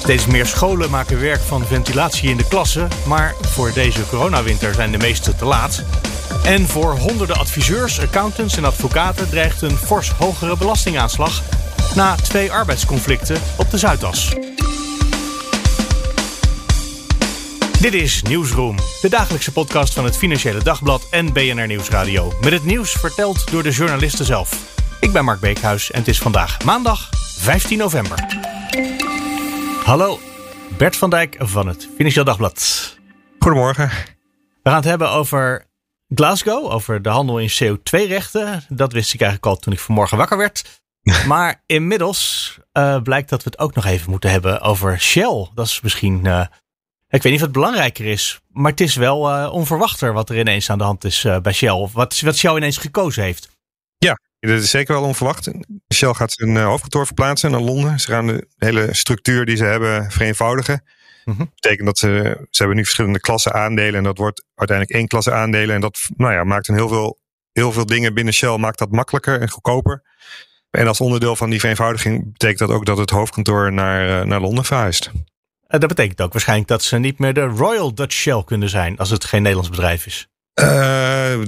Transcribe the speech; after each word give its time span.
Steeds 0.00 0.26
meer 0.26 0.46
scholen 0.46 0.90
maken 0.90 1.20
werk 1.20 1.40
van 1.40 1.66
ventilatie 1.66 2.30
in 2.30 2.36
de 2.36 2.48
klassen, 2.48 2.88
maar 3.06 3.34
voor 3.40 3.72
deze 3.72 4.06
coronawinter 4.08 4.74
zijn 4.74 4.92
de 4.92 4.98
meeste 4.98 5.34
te 5.34 5.44
laat. 5.44 5.82
En 6.44 6.68
voor 6.68 6.98
honderden 6.98 7.36
adviseurs, 7.36 8.00
accountants 8.00 8.56
en 8.56 8.64
advocaten 8.64 9.30
dreigt 9.30 9.62
een 9.62 9.76
fors 9.76 10.10
hogere 10.10 10.56
belastingaanslag 10.56 11.42
na 11.94 12.14
twee 12.14 12.52
arbeidsconflicten 12.52 13.40
op 13.56 13.70
de 13.70 13.78
Zuidas. 13.78 14.34
Dit 17.80 17.94
is 17.94 18.22
Nieuwsroom, 18.22 18.76
de 19.00 19.08
dagelijkse 19.08 19.52
podcast 19.52 19.94
van 19.94 20.04
het 20.04 20.16
Financiële 20.16 20.62
Dagblad 20.62 21.06
en 21.10 21.32
BNR 21.32 21.66
Nieuwsradio. 21.66 22.32
Met 22.40 22.52
het 22.52 22.64
nieuws 22.64 22.92
verteld 22.92 23.50
door 23.50 23.62
de 23.62 23.70
journalisten 23.70 24.24
zelf. 24.24 24.58
Ik 25.00 25.12
ben 25.12 25.24
Mark 25.24 25.40
Beekhuis 25.40 25.90
en 25.90 25.98
het 25.98 26.08
is 26.08 26.18
vandaag 26.18 26.64
maandag 26.64 27.08
15 27.38 27.78
november. 27.78 28.48
Hallo, 29.90 30.18
Bert 30.76 30.96
van 30.96 31.10
Dijk 31.10 31.36
van 31.38 31.66
het 31.66 31.88
Financieel 31.96 32.24
Dagblad. 32.24 32.98
Goedemorgen. 33.38 33.88
We 34.62 34.70
gaan 34.70 34.74
het 34.74 34.84
hebben 34.84 35.10
over 35.10 35.66
Glasgow, 36.14 36.72
over 36.72 37.02
de 37.02 37.08
handel 37.08 37.38
in 37.38 37.50
CO2-rechten. 37.50 38.64
Dat 38.68 38.92
wist 38.92 39.14
ik 39.14 39.20
eigenlijk 39.20 39.52
al 39.52 39.60
toen 39.62 39.72
ik 39.72 39.78
vanmorgen 39.78 40.16
wakker 40.16 40.36
werd. 40.36 40.82
Maar 41.26 41.62
inmiddels 41.66 42.58
uh, 42.72 43.02
blijkt 43.02 43.28
dat 43.28 43.42
we 43.42 43.50
het 43.50 43.58
ook 43.58 43.74
nog 43.74 43.84
even 43.84 44.10
moeten 44.10 44.30
hebben 44.30 44.60
over 44.60 45.00
Shell. 45.00 45.48
Dat 45.54 45.66
is 45.66 45.80
misschien, 45.80 46.24
uh, 46.24 46.46
ik 47.08 47.22
weet 47.22 47.32
niet 47.32 47.40
wat 47.40 47.52
belangrijker 47.52 48.04
is, 48.04 48.40
maar 48.48 48.70
het 48.70 48.80
is 48.80 48.94
wel 48.94 49.30
uh, 49.30 49.52
onverwachter 49.52 50.12
wat 50.12 50.30
er 50.30 50.38
ineens 50.38 50.70
aan 50.70 50.78
de 50.78 50.84
hand 50.84 51.04
is 51.04 51.26
bij 51.42 51.52
Shell. 51.52 51.88
Wat, 51.92 52.20
wat 52.20 52.36
Shell 52.36 52.56
ineens 52.56 52.76
gekozen 52.76 53.22
heeft. 53.22 53.48
Ja, 53.98 54.18
dat 54.40 54.62
is 54.62 54.70
zeker 54.70 54.94
wel 54.94 55.02
onverwacht. 55.02 55.50
Shell 55.94 56.12
gaat 56.12 56.32
zijn 56.32 56.56
hoofdkantoor 56.56 57.06
verplaatsen 57.06 57.50
naar 57.50 57.60
Londen. 57.60 58.00
Ze 58.00 58.10
gaan 58.10 58.26
de 58.26 58.46
hele 58.56 58.94
structuur 58.94 59.44
die 59.44 59.56
ze 59.56 59.64
hebben 59.64 60.10
vereenvoudigen. 60.10 60.82
Dat 61.24 61.36
mm 61.36 61.50
betekent 61.54 61.86
dat 61.86 61.98
ze, 61.98 62.08
ze 62.50 62.58
hebben 62.58 62.76
nu 62.76 62.82
verschillende 62.82 63.20
klassen 63.20 63.52
aandelen. 63.52 63.94
En 63.94 64.02
dat 64.02 64.18
wordt 64.18 64.44
uiteindelijk 64.54 64.98
één 64.98 65.08
klasse 65.08 65.32
aandelen. 65.32 65.74
En 65.74 65.80
dat 65.80 66.08
nou 66.16 66.32
ja, 66.32 66.44
maakt 66.44 66.68
een 66.68 66.74
heel 66.74 66.88
veel, 66.88 67.18
heel 67.52 67.72
veel 67.72 67.86
dingen 67.86 68.14
binnen 68.14 68.34
Shell 68.34 68.56
maakt 68.56 68.78
dat 68.78 68.90
makkelijker 68.90 69.40
en 69.40 69.50
goedkoper. 69.50 70.02
En 70.70 70.86
als 70.86 71.00
onderdeel 71.00 71.36
van 71.36 71.50
die 71.50 71.60
vereenvoudiging 71.60 72.32
betekent 72.32 72.58
dat 72.58 72.70
ook 72.70 72.86
dat 72.86 72.98
het 72.98 73.10
hoofdkantoor 73.10 73.72
naar, 73.72 74.26
naar 74.26 74.40
Londen 74.40 74.64
verhuist. 74.64 75.10
Dat 75.66 75.88
betekent 75.88 76.20
ook 76.20 76.32
waarschijnlijk 76.32 76.68
dat 76.68 76.82
ze 76.82 76.98
niet 76.98 77.18
meer 77.18 77.34
de 77.34 77.44
Royal 77.44 77.94
Dutch 77.94 78.14
Shell 78.14 78.42
kunnen 78.44 78.68
zijn 78.68 78.96
als 78.96 79.10
het 79.10 79.24
geen 79.24 79.42
Nederlands 79.42 79.70
bedrijf 79.70 80.06
is. 80.06 80.28
Uh, 80.54 81.40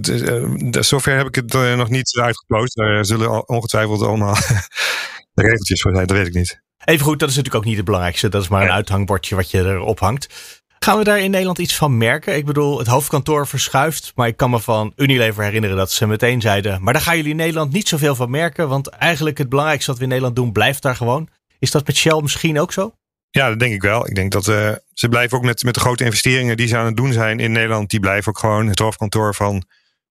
zover 0.81 1.17
heb 1.17 1.27
ik 1.27 1.34
het 1.34 1.55
uh, 1.55 1.75
nog 1.75 1.89
niet 1.89 2.19
uitgeploot. 2.20 2.75
Daar 2.75 3.05
zullen 3.05 3.48
ongetwijfeld 3.48 4.03
allemaal 4.03 4.36
regeltjes 5.34 5.81
voor 5.81 5.92
zijn, 5.94 6.06
dat 6.06 6.17
weet 6.17 6.27
ik 6.27 6.34
niet. 6.34 6.62
Even 6.84 7.05
goed, 7.05 7.19
dat 7.19 7.28
is 7.28 7.36
natuurlijk 7.36 7.62
ook 7.62 7.69
niet 7.69 7.77
het 7.77 7.84
belangrijkste. 7.84 8.28
Dat 8.28 8.42
is 8.42 8.48
maar 8.48 8.61
een 8.61 8.67
ja. 8.67 8.75
uithangbordje 8.75 9.34
wat 9.34 9.50
je 9.50 9.59
erop 9.59 9.98
hangt. 9.98 10.61
Gaan 10.78 10.98
we 10.98 11.05
daar 11.05 11.20
in 11.20 11.31
Nederland 11.31 11.59
iets 11.59 11.77
van 11.77 11.97
merken? 11.97 12.36
Ik 12.36 12.44
bedoel, 12.44 12.78
het 12.78 12.86
hoofdkantoor 12.86 13.47
verschuift. 13.47 14.12
Maar 14.14 14.28
ik 14.28 14.36
kan 14.36 14.50
me 14.50 14.61
van 14.61 14.92
Unilever 14.97 15.44
herinneren 15.44 15.77
dat 15.77 15.91
ze 15.91 16.06
meteen 16.06 16.41
zeiden... 16.41 16.83
maar 16.83 16.92
daar 16.92 17.03
gaan 17.03 17.16
jullie 17.16 17.31
in 17.31 17.37
Nederland 17.37 17.72
niet 17.72 17.89
zoveel 17.89 18.14
van 18.14 18.31
merken. 18.31 18.69
Want 18.69 18.89
eigenlijk 18.89 19.39
het 19.39 19.48
belangrijkste 19.48 19.91
wat 19.91 19.98
we 19.98 20.05
in 20.05 20.11
Nederland 20.11 20.37
doen 20.37 20.53
blijft 20.53 20.82
daar 20.82 20.97
gewoon. 20.97 21.28
Is 21.59 21.71
dat 21.71 21.87
met 21.87 21.97
Shell 21.97 22.21
misschien 22.22 22.60
ook 22.60 22.72
zo? 22.72 22.94
Ja, 23.32 23.48
dat 23.48 23.59
denk 23.59 23.75
ik 23.75 23.82
wel. 23.82 24.09
Ik 24.09 24.15
denk 24.15 24.32
dat 24.32 24.47
uh, 24.47 24.72
ze 24.93 25.09
blijven 25.09 25.37
ook 25.37 25.44
met, 25.44 25.62
met 25.62 25.75
de 25.75 25.81
grote 25.81 26.04
investeringen 26.04 26.56
die 26.56 26.66
ze 26.66 26.76
aan 26.76 26.87
het 26.87 26.97
doen 26.97 27.12
zijn 27.12 27.41
in 27.41 27.53
Nederland. 27.53 27.91
Die 27.91 28.00
blijven 28.00 28.28
ook 28.28 28.38
gewoon 28.38 28.69
het 28.69 28.78
hoofdkantoor 28.78 29.34
van 29.34 29.65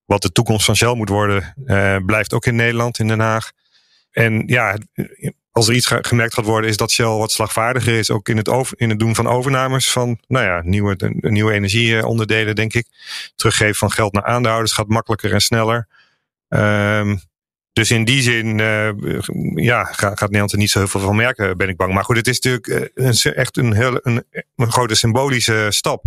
wat 0.05 0.21
de 0.21 0.31
toekomst 0.31 0.65
van 0.65 0.75
Shell 0.75 0.95
moet 0.95 1.09
worden. 1.09 1.53
Uh, 1.65 1.97
blijft 2.05 2.33
ook 2.33 2.45
in 2.45 2.55
Nederland, 2.55 2.99
in 2.99 3.07
Den 3.07 3.19
Haag. 3.19 3.51
En 4.11 4.43
ja, 4.47 4.77
als 5.51 5.67
er 5.67 5.73
iets 5.73 5.87
gemerkt 5.87 6.33
gaat 6.33 6.45
worden, 6.45 6.69
is 6.69 6.77
dat 6.77 6.91
Shell 6.91 7.05
wat 7.05 7.31
slagvaardiger 7.31 7.97
is. 7.97 8.11
Ook 8.11 8.29
in 8.29 8.37
het, 8.37 8.73
in 8.75 8.89
het 8.89 8.99
doen 8.99 9.15
van 9.15 9.27
overnames 9.27 9.91
van 9.91 10.19
nou 10.27 10.45
ja, 10.45 10.61
nieuwe, 10.63 10.95
nieuwe 11.19 11.53
energieonderdelen, 11.53 12.55
denk 12.55 12.73
ik. 12.73 12.87
Teruggeven 13.35 13.75
van 13.75 13.91
geld 13.91 14.13
naar 14.13 14.25
aandeelhouders 14.25 14.73
gaat 14.73 14.87
makkelijker 14.87 15.33
en 15.33 15.41
sneller. 15.41 15.87
Um, 16.49 17.21
dus 17.81 17.91
in 17.91 18.05
die 18.05 18.21
zin 18.21 18.57
uh, 18.57 18.89
ja, 19.55 19.83
gaat, 19.83 20.19
Nederland 20.19 20.51
er 20.51 20.57
niet 20.57 20.69
zo 20.69 20.79
heel 20.79 20.87
veel 20.87 20.99
van 20.99 21.15
merken, 21.15 21.57
ben 21.57 21.69
ik 21.69 21.77
bang. 21.77 21.93
Maar 21.93 22.03
goed, 22.03 22.15
het 22.15 22.27
is 22.27 22.39
natuurlijk 22.39 22.91
een, 22.93 23.33
echt 23.33 23.57
een, 23.57 23.73
heel, 23.73 23.99
een, 24.01 24.25
grote 24.55 24.95
symbolische 24.95 25.67
stap. 25.69 26.03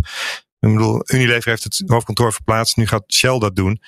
Ik 0.59 0.71
bedoel, 0.71 1.01
Unilever 1.05 1.49
heeft 1.49 1.63
het 1.63 1.83
hoofdkantoor 1.85 2.33
verplaatst, 2.33 2.77
nu 2.77 2.87
gaat 2.87 3.13
Shell 3.13 3.39
dat 3.39 3.55
doen. 3.55 3.81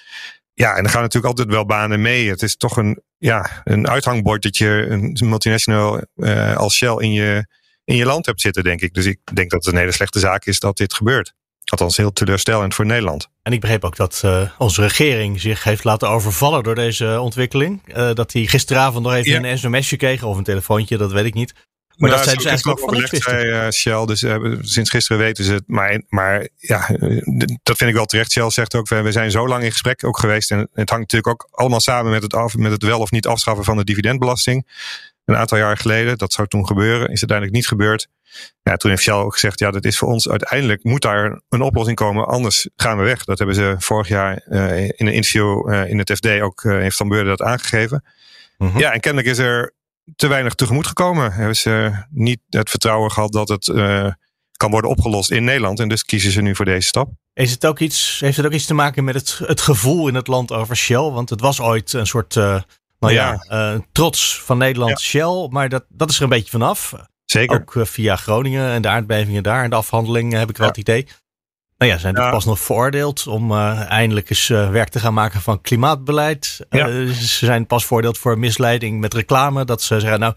Ja, 0.53 0.75
en 0.75 0.83
er 0.83 0.89
gaan 0.89 1.01
natuurlijk 1.01 1.33
altijd 1.33 1.55
wel 1.55 1.65
banen 1.65 2.01
mee. 2.01 2.29
Het 2.29 2.41
is 2.41 2.57
toch 2.57 2.77
een, 2.77 3.01
ja, 3.17 3.61
een 3.63 3.89
uithangbord 3.89 4.43
dat 4.43 4.57
je 4.57 4.85
een 4.89 5.17
multinational 5.23 6.03
uh, 6.15 6.55
als 6.55 6.75
Shell 6.75 6.95
in 6.97 7.11
je, 7.11 7.47
in 7.83 7.95
je 7.95 8.05
land 8.05 8.25
hebt 8.25 8.41
zitten, 8.41 8.63
denk 8.63 8.81
ik. 8.81 8.93
Dus 8.93 9.05
ik 9.05 9.19
denk 9.33 9.51
dat 9.51 9.65
het 9.65 9.73
een 9.73 9.79
hele 9.79 9.91
slechte 9.91 10.19
zaak 10.19 10.45
is 10.45 10.59
dat 10.59 10.77
dit 10.77 10.93
gebeurt. 10.93 11.33
Althans, 11.71 11.97
heel 11.97 12.13
teleurstellend 12.13 12.75
voor 12.75 12.85
Nederland. 12.85 13.27
En 13.43 13.53
ik 13.53 13.59
begreep 13.59 13.83
ook 13.83 13.95
dat 13.95 14.21
uh, 14.25 14.41
onze 14.57 14.81
regering 14.81 15.41
zich 15.41 15.63
heeft 15.63 15.83
laten 15.83 16.09
overvallen 16.09 16.63
door 16.63 16.75
deze 16.75 17.19
ontwikkeling. 17.19 17.81
Uh, 17.87 18.13
dat 18.13 18.33
hij 18.33 18.45
gisteravond 18.45 19.03
nog 19.03 19.13
even 19.13 19.43
ja. 19.43 19.49
een 19.49 19.57
sms'je 19.57 19.97
kreeg 19.97 20.23
of 20.23 20.37
een 20.37 20.43
telefoontje, 20.43 20.97
dat 20.97 21.11
weet 21.11 21.25
ik 21.25 21.33
niet. 21.33 21.53
Maar 21.97 22.09
nou, 22.09 22.21
dat 22.21 22.23
zijn 22.23 22.37
dus 22.37 22.45
eigenlijk 22.45 22.79
ook 22.79 22.89
van 22.89 22.99
niks 22.99 23.25
bij 23.25 23.45
uh, 23.45 23.69
Shell, 23.69 24.05
dus 24.05 24.19
sinds 24.71 24.89
gisteren 24.89 25.21
weten 25.21 25.43
ze 25.43 25.53
het. 25.53 25.63
Maar, 25.67 26.01
maar 26.09 26.47
ja, 26.55 26.87
dat 27.63 27.77
vind 27.77 27.89
ik 27.89 27.95
wel 27.95 28.05
terecht. 28.05 28.31
Shell 28.31 28.49
zegt 28.49 28.75
ook, 28.75 28.87
we 28.87 29.11
zijn 29.11 29.31
zo 29.31 29.47
lang 29.47 29.63
in 29.63 29.71
gesprek 29.71 30.03
ook 30.03 30.19
geweest. 30.19 30.51
En 30.51 30.59
het 30.59 30.89
hangt 30.89 31.13
natuurlijk 31.13 31.27
ook 31.27 31.47
allemaal 31.51 31.79
samen 31.79 32.11
met 32.11 32.23
het, 32.23 32.33
af, 32.33 32.55
met 32.55 32.71
het 32.71 32.83
wel 32.83 32.99
of 32.99 33.11
niet 33.11 33.27
afschaffen 33.27 33.65
van 33.65 33.77
de 33.77 33.83
dividendbelasting. 33.83 34.67
Een 35.27 35.37
aantal 35.37 35.57
jaar 35.57 35.77
geleden, 35.77 36.17
dat 36.17 36.33
zou 36.33 36.47
toen 36.47 36.67
gebeuren, 36.67 37.01
is 37.01 37.19
uiteindelijk 37.19 37.51
niet 37.51 37.67
gebeurd. 37.67 38.07
Ja, 38.63 38.75
toen 38.75 38.89
heeft 38.89 39.03
Shell 39.03 39.13
ook 39.13 39.33
gezegd, 39.33 39.59
ja, 39.59 39.71
dat 39.71 39.85
is 39.85 39.97
voor 39.97 40.07
ons 40.07 40.29
uiteindelijk 40.29 40.83
moet 40.83 41.01
daar 41.01 41.41
een 41.49 41.61
oplossing 41.61 41.97
komen, 41.97 42.27
anders 42.27 42.69
gaan 42.75 42.97
we 42.97 43.03
weg. 43.03 43.23
Dat 43.23 43.37
hebben 43.37 43.55
ze 43.55 43.75
vorig 43.77 44.07
jaar 44.07 44.43
uh, 44.49 44.83
in 44.83 44.93
een 44.97 45.13
interview 45.13 45.69
uh, 45.69 45.89
in 45.89 45.97
het 45.97 46.11
FD 46.11 46.27
ook, 46.27 46.63
uh, 46.63 46.77
heeft 46.77 46.97
Van 46.97 47.07
Beurden 47.07 47.37
dat 47.37 47.47
aangegeven. 47.47 48.03
Mm 48.57 48.69
-hmm. 48.69 48.79
Ja, 48.79 48.93
en 48.93 48.99
kennelijk 48.99 49.31
is 49.31 49.37
er 49.37 49.73
te 50.15 50.27
weinig 50.27 50.53
tegemoet 50.53 50.87
gekomen. 50.87 51.31
Hebben 51.31 51.55
ze 51.55 51.91
niet 52.09 52.39
het 52.49 52.69
vertrouwen 52.69 53.11
gehad 53.11 53.31
dat 53.31 53.49
het 53.49 53.65
kan 54.51 54.71
worden 54.71 54.89
opgelost 54.89 55.31
in 55.31 55.43
Nederland. 55.43 55.79
En 55.79 55.89
dus 55.89 56.03
kiezen 56.03 56.31
ze 56.31 56.41
nu 56.41 56.55
voor 56.55 56.65
deze 56.65 56.87
stap. 56.87 57.09
Is 57.33 57.51
het 57.51 57.65
ook 57.65 57.79
iets, 57.79 58.19
heeft 58.19 58.37
het 58.37 58.45
ook 58.45 58.51
iets 58.51 58.65
te 58.65 58.73
maken 58.73 59.03
met 59.03 59.15
het, 59.15 59.39
het 59.45 59.61
gevoel 59.61 60.07
in 60.07 60.15
het 60.15 60.27
land 60.27 60.51
over 60.51 60.75
Shell? 60.75 61.09
Want 61.09 61.29
het 61.29 61.41
was 61.41 61.61
ooit 61.61 61.93
een 61.93 62.07
soort 62.07 62.35
nou 62.99 63.13
ja, 63.13 63.45
ja 63.49 63.79
trots 63.91 64.41
van 64.41 64.57
Nederland. 64.57 64.99
Shell, 64.99 65.47
maar 65.49 65.69
dat, 65.69 65.85
dat 65.89 66.09
is 66.09 66.17
er 66.17 66.23
een 66.23 66.29
beetje 66.29 66.51
vanaf. 66.51 66.93
Zeker. 67.25 67.59
Ook 67.59 67.75
uh, 67.75 67.85
via 67.85 68.15
Groningen 68.15 68.71
en 68.71 68.81
de 68.81 68.87
aardbevingen 68.87 69.43
daar 69.43 69.63
en 69.63 69.69
de 69.69 69.75
afhandeling 69.75 70.33
heb 70.33 70.49
ik 70.49 70.57
wel 70.57 70.67
het 70.67 70.77
idee. 70.77 71.07
Nou 71.77 71.91
ja, 71.91 71.97
zijn 71.97 72.15
ja. 72.15 72.29
pas 72.29 72.45
nog 72.45 72.59
veroordeeld 72.59 73.27
om 73.27 73.51
uh, 73.51 73.89
eindelijk 73.89 74.29
eens 74.29 74.49
uh, 74.49 74.69
werk 74.69 74.89
te 74.89 74.99
gaan 74.99 75.13
maken 75.13 75.41
van 75.41 75.61
klimaatbeleid. 75.61 76.65
Ja. 76.69 76.87
ze 77.13 77.45
zijn 77.45 77.67
pas 77.67 77.85
veroordeeld 77.85 78.17
voor 78.17 78.39
misleiding 78.39 78.99
met 78.99 79.13
reclame. 79.13 79.65
Dat 79.65 79.81
ze 79.81 79.99
zeggen, 79.99 80.19
nou, 80.19 80.35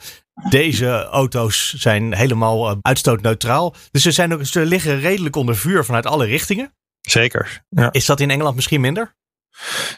deze 0.50 1.04
auto's 1.04 1.74
zijn 1.74 2.14
helemaal 2.14 2.76
uitstootneutraal. 2.82 3.74
Dus 3.90 4.02
ze, 4.02 4.10
zijn 4.10 4.32
ook, 4.32 4.44
ze 4.44 4.60
liggen 4.60 5.00
redelijk 5.00 5.36
onder 5.36 5.56
vuur 5.56 5.84
vanuit 5.84 6.06
alle 6.06 6.26
richtingen. 6.26 6.74
Zeker. 7.00 7.64
Is 7.90 8.06
dat 8.06 8.20
in 8.20 8.30
Engeland 8.30 8.54
misschien 8.54 8.80
minder? 8.80 9.14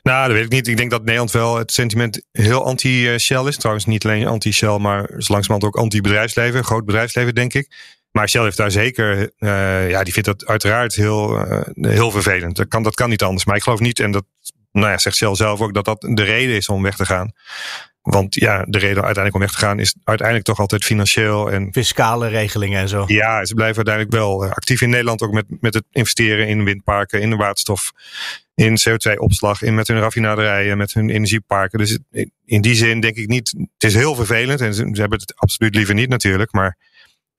Nou, 0.03 0.27
dat 0.27 0.37
weet 0.37 0.45
ik 0.45 0.51
niet. 0.51 0.69
Ik 0.69 0.77
denk 0.77 0.91
dat 0.91 1.01
Nederland 1.01 1.31
wel 1.31 1.57
het 1.57 1.73
sentiment 1.73 2.23
heel 2.33 2.65
anti-Shell 2.65 3.45
is. 3.45 3.57
Trouwens, 3.57 3.87
niet 3.87 4.05
alleen 4.05 4.27
anti-Shell, 4.27 4.79
maar 4.79 5.09
langzamerhand 5.09 5.65
ook 5.65 5.77
anti-bedrijfsleven. 5.77 6.65
Groot 6.65 6.85
bedrijfsleven, 6.85 7.35
denk 7.35 7.55
ik. 7.55 7.69
Maar 8.13 8.29
Shell 8.29 8.43
heeft 8.43 8.57
daar 8.57 8.71
zeker, 8.71 9.33
uh, 9.39 9.91
ja, 9.91 10.03
die 10.03 10.13
vindt 10.13 10.29
dat 10.29 10.47
uiteraard 10.47 10.95
heel, 10.95 11.47
uh, 11.47 11.61
heel 11.75 12.11
vervelend. 12.11 12.57
Dat 12.57 12.69
kan, 12.69 12.83
dat 12.83 12.95
kan 12.95 13.09
niet 13.09 13.23
anders. 13.23 13.45
Maar 13.45 13.57
ik 13.57 13.63
geloof 13.63 13.81
niet, 13.81 14.01
en 14.01 14.11
dat 14.11 14.25
nou 14.73 14.91
ja, 14.91 14.99
zegt 14.99 15.17
Shell 15.17 15.35
zelf 15.35 15.61
ook, 15.61 15.75
dat 15.75 15.85
dat 15.85 16.01
de 16.01 16.23
reden 16.23 16.57
is 16.57 16.69
om 16.69 16.83
weg 16.83 16.97
te 16.97 17.07
gaan. 17.07 17.33
Want 18.03 18.35
ja, 18.35 18.65
de 18.69 18.79
reden 18.79 19.05
uiteindelijk 19.05 19.35
om 19.35 19.41
weg 19.41 19.51
te 19.51 19.59
gaan 19.59 19.79
is 19.79 19.95
uiteindelijk 20.05 20.47
toch 20.47 20.59
altijd 20.59 20.85
financieel 20.85 21.51
en. 21.51 21.69
Fiscale 21.73 22.29
regelingen 22.29 22.81
en 22.81 22.89
zo. 22.89 23.05
Ja, 23.07 23.45
ze 23.45 23.55
blijven 23.55 23.77
uiteindelijk 23.77 24.15
wel 24.15 24.45
actief 24.45 24.81
in 24.81 24.91
Nederland 24.91 25.23
ook 25.23 25.33
met, 25.33 25.45
met 25.61 25.75
het 25.75 25.85
investeren 25.91 26.49
in 26.49 26.65
windparken, 26.65 27.21
in 27.21 27.31
de 27.31 27.37
waterstof, 27.37 27.93
in 28.63 28.79
CO2-opslag, 28.89 29.63
in 29.63 29.75
met 29.75 29.89
hun 29.89 29.99
raffinaderijen, 29.99 30.77
met 30.77 30.93
hun 30.93 31.11
energieparken. 31.11 31.79
Dus 31.79 31.99
in 32.45 32.61
die 32.61 32.75
zin 32.75 33.01
denk 33.01 33.17
ik 33.17 33.29
niet. 33.29 33.55
Het 33.59 33.91
is 33.91 33.95
heel 33.95 34.15
vervelend 34.15 34.61
en 34.61 34.75
ze, 34.75 34.83
hebben 34.83 35.19
het 35.19 35.33
absoluut 35.37 35.75
liever 35.75 35.95
niet 35.95 36.09
natuurlijk. 36.09 36.53
Maar 36.53 36.77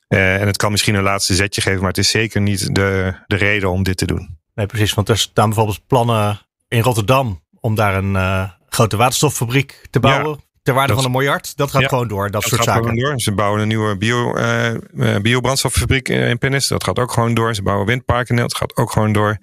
Uh, 0.07 0.41
en 0.41 0.47
het 0.47 0.57
kan 0.57 0.71
misschien 0.71 0.95
een 0.95 1.03
laatste 1.03 1.35
zetje 1.35 1.61
geven, 1.61 1.79
maar 1.79 1.89
het 1.89 1.97
is 1.97 2.09
zeker 2.09 2.41
niet 2.41 2.75
de, 2.75 3.13
de 3.27 3.35
reden 3.35 3.69
om 3.69 3.83
dit 3.83 3.97
te 3.97 4.05
doen. 4.05 4.37
Nee, 4.55 4.65
precies. 4.65 4.93
Want 4.93 5.09
er 5.09 5.17
staan 5.17 5.45
bijvoorbeeld 5.45 5.87
plannen 5.87 6.39
in 6.67 6.81
Rotterdam 6.81 7.43
om 7.59 7.75
daar 7.75 7.95
een 7.95 8.13
uh, 8.13 8.49
grote 8.69 8.97
waterstoffabriek 8.97 9.87
te 9.89 9.99
bouwen. 9.99 10.37
Ja, 10.37 10.43
ter 10.63 10.73
waarde 10.73 10.93
van 10.93 11.05
een 11.05 11.11
miljard. 11.11 11.57
Dat 11.57 11.71
gaat 11.71 11.81
ja, 11.81 11.87
gewoon 11.87 12.07
door, 12.07 12.23
dat, 12.23 12.41
dat 12.41 12.43
soort 12.43 12.63
zaken. 12.63 12.95
Door. 12.95 13.19
Ze 13.19 13.31
bouwen 13.31 13.61
een 13.61 13.67
nieuwe 13.67 13.97
bio, 13.97 14.37
uh, 14.37 15.15
biobrandstoffabriek 15.21 16.09
in 16.09 16.37
Pennis. 16.37 16.67
Dat 16.67 16.83
gaat 16.83 16.99
ook 16.99 17.11
gewoon 17.11 17.33
door. 17.33 17.55
Ze 17.55 17.63
bouwen 17.63 17.87
windparken. 17.87 18.35
Dat 18.35 18.55
gaat 18.55 18.75
ook 18.75 18.91
gewoon 18.91 19.13
door. 19.13 19.37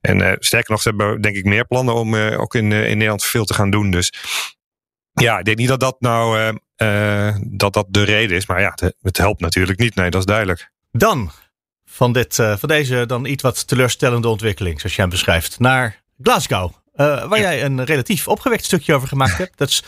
En 0.00 0.36
sterker 0.38 0.70
nog, 0.70 0.82
ze 0.82 0.88
hebben 0.88 1.20
denk 1.20 1.36
ik 1.36 1.44
meer 1.44 1.66
plannen 1.66 1.94
om 1.94 2.14
ook 2.14 2.54
in, 2.54 2.72
in 2.72 2.96
Nederland 2.96 3.24
veel 3.24 3.44
te 3.44 3.54
gaan 3.54 3.70
doen. 3.70 3.90
Dus 3.90 4.12
ja, 5.12 5.38
ik 5.38 5.44
denk 5.44 5.56
niet 5.56 5.68
dat 5.68 5.80
dat 5.80 5.96
nou 6.00 6.58
dat 7.40 7.72
dat 7.72 7.86
de 7.88 8.02
reden 8.02 8.36
is. 8.36 8.46
Maar 8.46 8.60
ja, 8.60 8.72
het, 8.74 8.94
het 9.02 9.16
helpt 9.16 9.40
natuurlijk 9.40 9.78
niet. 9.78 9.94
Nee, 9.94 10.10
dat 10.10 10.20
is 10.20 10.26
duidelijk. 10.26 10.70
Dan 10.90 11.30
van, 11.84 12.12
dit, 12.12 12.38
uh, 12.38 12.56
van 12.56 12.68
deze 12.68 13.04
dan 13.06 13.24
iets 13.24 13.42
wat 13.42 13.66
teleurstellende 13.66 14.28
ontwikkeling, 14.28 14.80
zoals 14.80 14.94
jij 14.94 15.04
hem 15.04 15.14
beschrijft, 15.14 15.58
naar 15.58 16.02
Glasgow. 16.22 16.72
Uh, 16.94 17.28
waar 17.28 17.40
jij 17.40 17.64
een 17.64 17.84
relatief 17.84 18.28
opgewekt 18.28 18.64
stukje 18.64 18.94
over 18.94 19.08
gemaakt 19.08 19.38
hebt. 19.38 19.58
Dat 19.58 19.68
is, 19.68 19.82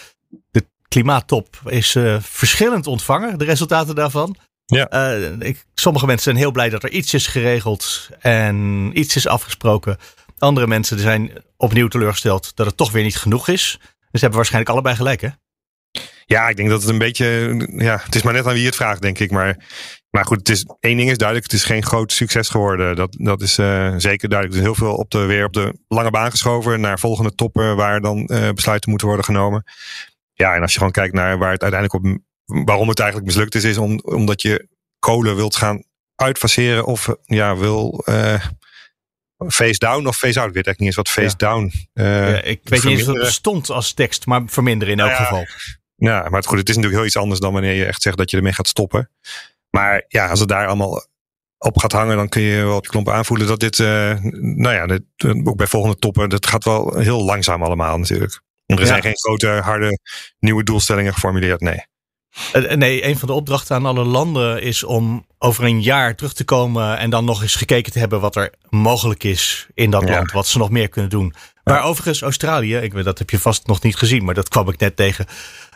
klimaattop 0.89 1.61
is 1.67 1.95
uh, 1.95 2.17
verschillend 2.21 2.87
ontvangen, 2.87 3.39
de 3.39 3.45
resultaten 3.45 3.95
daarvan. 3.95 4.37
Ja. 4.65 5.11
Ik, 5.39 5.65
sommige 5.75 6.07
mensen 6.07 6.25
zijn 6.25 6.37
heel 6.37 6.51
blij 6.51 6.69
dat 6.69 6.83
er 6.83 6.91
iets 6.91 7.15
is 7.15 7.27
geregeld 7.27 8.09
en 8.21 8.91
iets 8.95 9.17
is 9.17 9.27
afgesproken. 9.27 9.97
Andere 10.39 10.67
mensen 10.67 10.99
zijn 10.99 11.33
opnieuw 11.57 11.89
teleurgesteld 11.89 12.57
dat 12.57 12.67
het 12.67 12.77
toch 12.77 12.93
weer 12.93 13.03
niet 13.03 13.17
genoeg 13.17 13.49
is. 13.49 13.77
Dus 13.81 13.89
ze 14.11 14.19
hebben 14.19 14.37
waarschijnlijk 14.37 14.73
allebei 14.73 14.97
gelijk, 14.97 15.21
hè? 15.21 15.29
Ja, 16.25 16.49
ik 16.49 16.57
denk 16.57 16.69
dat 16.69 16.81
het 16.81 16.91
een 16.91 16.99
beetje. 16.99 17.27
Ja, 17.77 18.01
het 18.05 18.15
is 18.15 18.23
maar 18.23 18.33
net 18.33 18.47
aan 18.47 18.53
wie 18.53 18.67
het 18.67 18.77
vraagt, 18.77 19.03
denk 19.03 19.19
ik. 19.19 19.31
Maar 19.31 19.57
maar 20.11 20.27
goed, 20.27 20.39
het 20.39 20.49
is, 20.49 20.67
één 20.81 20.97
ding 20.97 21.11
is 21.11 21.17
duidelijk, 21.17 21.51
het 21.51 21.61
is 21.61 21.67
geen 21.67 21.83
groot 21.83 22.13
succes 22.13 22.49
geworden. 22.49 22.97
Dat, 22.97 23.17
dat 23.19 23.43
is 23.43 23.59
uh, 23.59 23.95
zeker 23.97 24.29
duidelijk. 24.29 24.59
Er 24.59 24.67
is 24.67 24.77
heel 24.77 24.87
veel 24.87 24.97
op 24.97 25.11
de, 25.11 25.19
weer 25.19 25.45
op 25.45 25.53
de 25.53 25.79
lange 25.89 26.11
baan 26.11 26.31
geschoven 26.31 26.81
naar 26.81 26.99
volgende 26.99 27.35
toppen 27.35 27.77
waar 27.77 28.01
dan 28.01 28.31
uh, 28.33 28.51
besluiten 28.51 28.91
moeten 28.91 29.09
worden 29.09 29.25
genomen. 29.25 29.65
Ja, 30.43 30.55
en 30.55 30.63
als 30.63 30.73
je 30.73 30.79
gewoon 30.79 30.93
kijkt 30.93 31.15
naar 31.15 31.39
waar 31.39 31.53
het 31.53 31.63
uiteindelijk 31.63 32.05
op, 32.05 32.21
waarom 32.67 32.89
het 32.89 32.99
eigenlijk 32.99 33.31
mislukt 33.31 33.55
is, 33.55 33.65
is 33.65 33.79
om, 33.79 34.01
omdat 34.05 34.43
je 34.43 34.69
kolen 34.99 35.37
wilt 35.37 35.57
gaan 35.57 35.85
uitfaseren 36.15 36.85
of 36.85 37.15
ja, 37.25 37.57
wil 37.57 38.05
uh, 38.09 38.45
face 39.49 39.79
down 39.79 40.07
of 40.07 40.17
face 40.17 40.41
out. 40.41 40.49
Ik 40.49 40.55
weet 40.55 40.67
eigenlijk 40.67 40.79
niet 40.79 40.87
eens 40.87 40.97
wat 40.97 41.09
face 41.09 41.35
ja. 41.39 41.49
down. 41.49 41.73
ja, 41.93 42.43
ik 42.43 42.61
weet 42.65 42.85
niet 42.85 42.99
eens 42.99 43.07
wat 43.07 43.17
het 43.17 43.33
stond 43.33 43.71
als 43.71 43.93
tekst, 43.93 44.27
maar 44.27 44.43
verminderen 44.47 44.95
in 44.95 45.01
elk 45.01 45.11
nou 45.11 45.23
geval. 45.23 45.47
Ja, 45.95 46.23
maar 46.23 46.41
het, 46.41 46.47
goed, 46.47 46.59
het 46.59 46.69
is 46.69 46.75
natuurlijk 46.75 47.01
heel 47.01 47.11
iets 47.11 47.23
anders 47.23 47.41
dan 47.41 47.53
wanneer 47.53 47.75
je 47.75 47.85
echt 47.85 48.03
zegt 48.03 48.17
dat 48.17 48.31
je 48.31 48.37
ermee 48.37 48.53
gaat 48.53 48.69
stoppen. 48.69 49.11
Maar 49.71 50.05
ja, 50.09 50.29
als 50.29 50.41
het 50.41 50.49
daar 50.49 50.67
allemaal 50.67 51.07
op 51.59 51.79
gaat 51.79 51.93
hangen, 51.93 52.17
dan 52.17 52.29
kun 52.29 52.43
je 52.43 52.65
wel 52.65 52.77
op 52.77 52.85
je 52.85 52.91
klompen 52.91 53.15
aanvoelen 53.15 53.47
dat 53.47 53.61
dit, 53.61 53.79
uh, 53.79 54.21
nou 54.41 54.75
ja, 54.75 54.87
dit, 54.87 55.03
ook 55.45 55.57
bij 55.57 55.67
volgende 55.67 55.97
toppen, 55.97 56.29
dat 56.29 56.47
gaat 56.47 56.65
wel 56.65 56.99
heel 56.99 57.25
langzaam 57.25 57.63
allemaal 57.63 57.99
natuurlijk. 57.99 58.43
Er 58.77 58.87
zijn 58.87 59.03
geen 59.03 59.19
grote, 59.19 59.49
harde, 59.49 59.99
nieuwe 60.39 60.65
doelstellingen 60.65 61.13
geformuleerd, 61.13 61.61
nee. 61.61 61.87
Nee, 62.77 63.05
een 63.05 63.19
van 63.19 63.29
de 63.29 63.35
opdrachten 63.35 63.77
aan 63.77 63.87
alle 63.87 64.05
landen 64.05 64.63
is 64.63 64.85
om 64.85 65.27
over 65.39 65.65
een 65.65 65.83
jaar 65.83 66.17
terug 66.17 66.33
te 66.33 66.45
komen 66.45 66.99
en 66.99 67.11
dan 67.11 67.25
nog 67.25 67.43
eens 67.43 67.55
gekeken 67.55 67.93
te 67.93 67.99
hebben 67.99 68.21
wat 68.21 68.37
er 68.37 68.53
mogelijk 68.69 69.25
is 69.25 69.67
in 69.75 69.91
dat 69.91 70.03
ja. 70.03 70.11
land, 70.11 70.33
wat 70.33 70.47
ze 70.47 70.59
nog 70.59 70.71
meer 70.71 70.89
kunnen 70.89 71.11
doen. 71.11 71.35
Waar 71.65 71.83
overigens 71.83 72.23
Australië, 72.23 72.77
ik 72.77 72.93
weet 72.93 73.05
dat 73.05 73.19
heb 73.19 73.31
je 73.31 73.39
vast 73.39 73.67
nog 73.67 73.83
niet 73.83 73.97
gezien, 73.97 74.25
maar 74.25 74.35
dat 74.35 74.49
kwam 74.49 74.69
ik 74.69 74.79
net 74.79 74.97
tegen. 74.97 75.27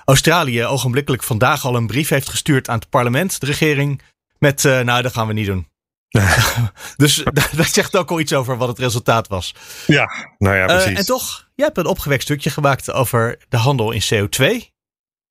Australië 0.05 0.65
ogenblikkelijk 0.65 1.23
vandaag 1.23 1.65
al 1.65 1.77
een 1.77 1.87
brief 1.87 2.09
heeft 2.09 2.29
gestuurd 2.29 2.69
aan 2.69 2.79
het 2.79 2.89
parlement, 2.89 3.41
de 3.41 3.47
regering, 3.47 4.03
met 4.39 4.65
uh, 4.65 4.81
nou, 4.81 5.03
dat 5.03 5.13
gaan 5.13 5.27
we 5.27 5.33
niet 5.33 5.47
doen. 5.47 5.67
dus 6.97 7.25
dat 7.57 7.67
zegt 7.67 7.97
ook 7.97 8.11
al 8.11 8.21
iets 8.21 8.33
over 8.33 8.57
wat 8.57 8.69
het 8.69 8.79
resultaat 8.79 9.29
was. 9.29 9.55
Ja, 9.87 10.11
nou 10.39 10.57
ja, 10.57 10.67
precies. 10.67 10.91
Uh, 10.91 10.99
en 10.99 11.05
toch, 11.05 11.49
jij 11.55 11.67
hebt 11.67 11.79
een 11.79 11.87
opgewekt 11.87 12.23
stukje 12.23 12.51
gemaakt 12.51 12.93
over 12.93 13.39
de 13.49 13.57
handel 13.57 13.91
in 13.93 14.03
CO2. 14.03 14.71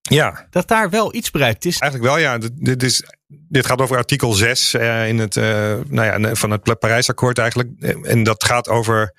Ja. 0.02 0.48
Dat 0.50 0.68
daar 0.68 0.90
wel 0.90 1.16
iets 1.16 1.32
bereikt 1.32 1.66
is. 1.66 1.80
Eigenlijk 1.80 2.14
wel, 2.14 2.22
ja. 2.22 2.38
Dit, 2.54 2.84
is, 2.84 3.04
dit 3.28 3.66
gaat 3.66 3.82
over 3.82 3.98
artikel 3.98 4.34
6 4.34 4.74
uh, 4.74 5.08
in 5.08 5.20
het, 5.20 5.36
nou 5.36 6.04
ja, 6.04 6.36
van 6.36 6.52
het 6.52 6.80
Parijsakkoord 6.80 7.38
eigenlijk. 7.38 7.70
En 8.04 8.24
dat 8.24 8.44
gaat 8.44 8.70
over 8.70 9.14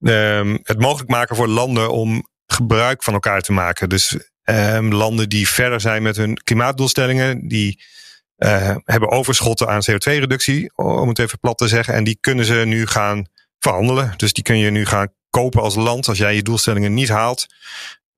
ehm, 0.00 0.56
het 0.62 0.78
mogelijk 0.80 1.10
maken 1.10 1.36
voor 1.36 1.48
landen 1.48 1.90
om 1.90 2.28
gebruik 2.46 3.02
van 3.02 3.14
elkaar 3.14 3.40
te 3.40 3.52
maken. 3.52 3.88
Dus 3.88 4.16
Um, 4.50 4.92
landen 4.92 5.28
die 5.28 5.48
verder 5.48 5.80
zijn 5.80 6.02
met 6.02 6.16
hun 6.16 6.42
klimaatdoelstellingen, 6.42 7.48
die 7.48 7.82
uh, 8.44 8.76
hebben 8.84 9.10
overschotten 9.10 9.68
aan 9.68 9.82
CO2-reductie, 9.90 10.72
om 10.76 11.08
het 11.08 11.18
even 11.18 11.38
plat 11.38 11.58
te 11.58 11.68
zeggen. 11.68 11.94
En 11.94 12.04
die 12.04 12.18
kunnen 12.20 12.44
ze 12.44 12.54
nu 12.54 12.86
gaan 12.86 13.26
verhandelen. 13.58 14.14
Dus 14.16 14.32
die 14.32 14.42
kun 14.42 14.58
je 14.58 14.70
nu 14.70 14.86
gaan 14.86 15.08
kopen 15.30 15.62
als 15.62 15.74
land. 15.74 16.08
Als 16.08 16.18
jij 16.18 16.34
je 16.34 16.42
doelstellingen 16.42 16.94
niet 16.94 17.08
haalt, 17.08 17.46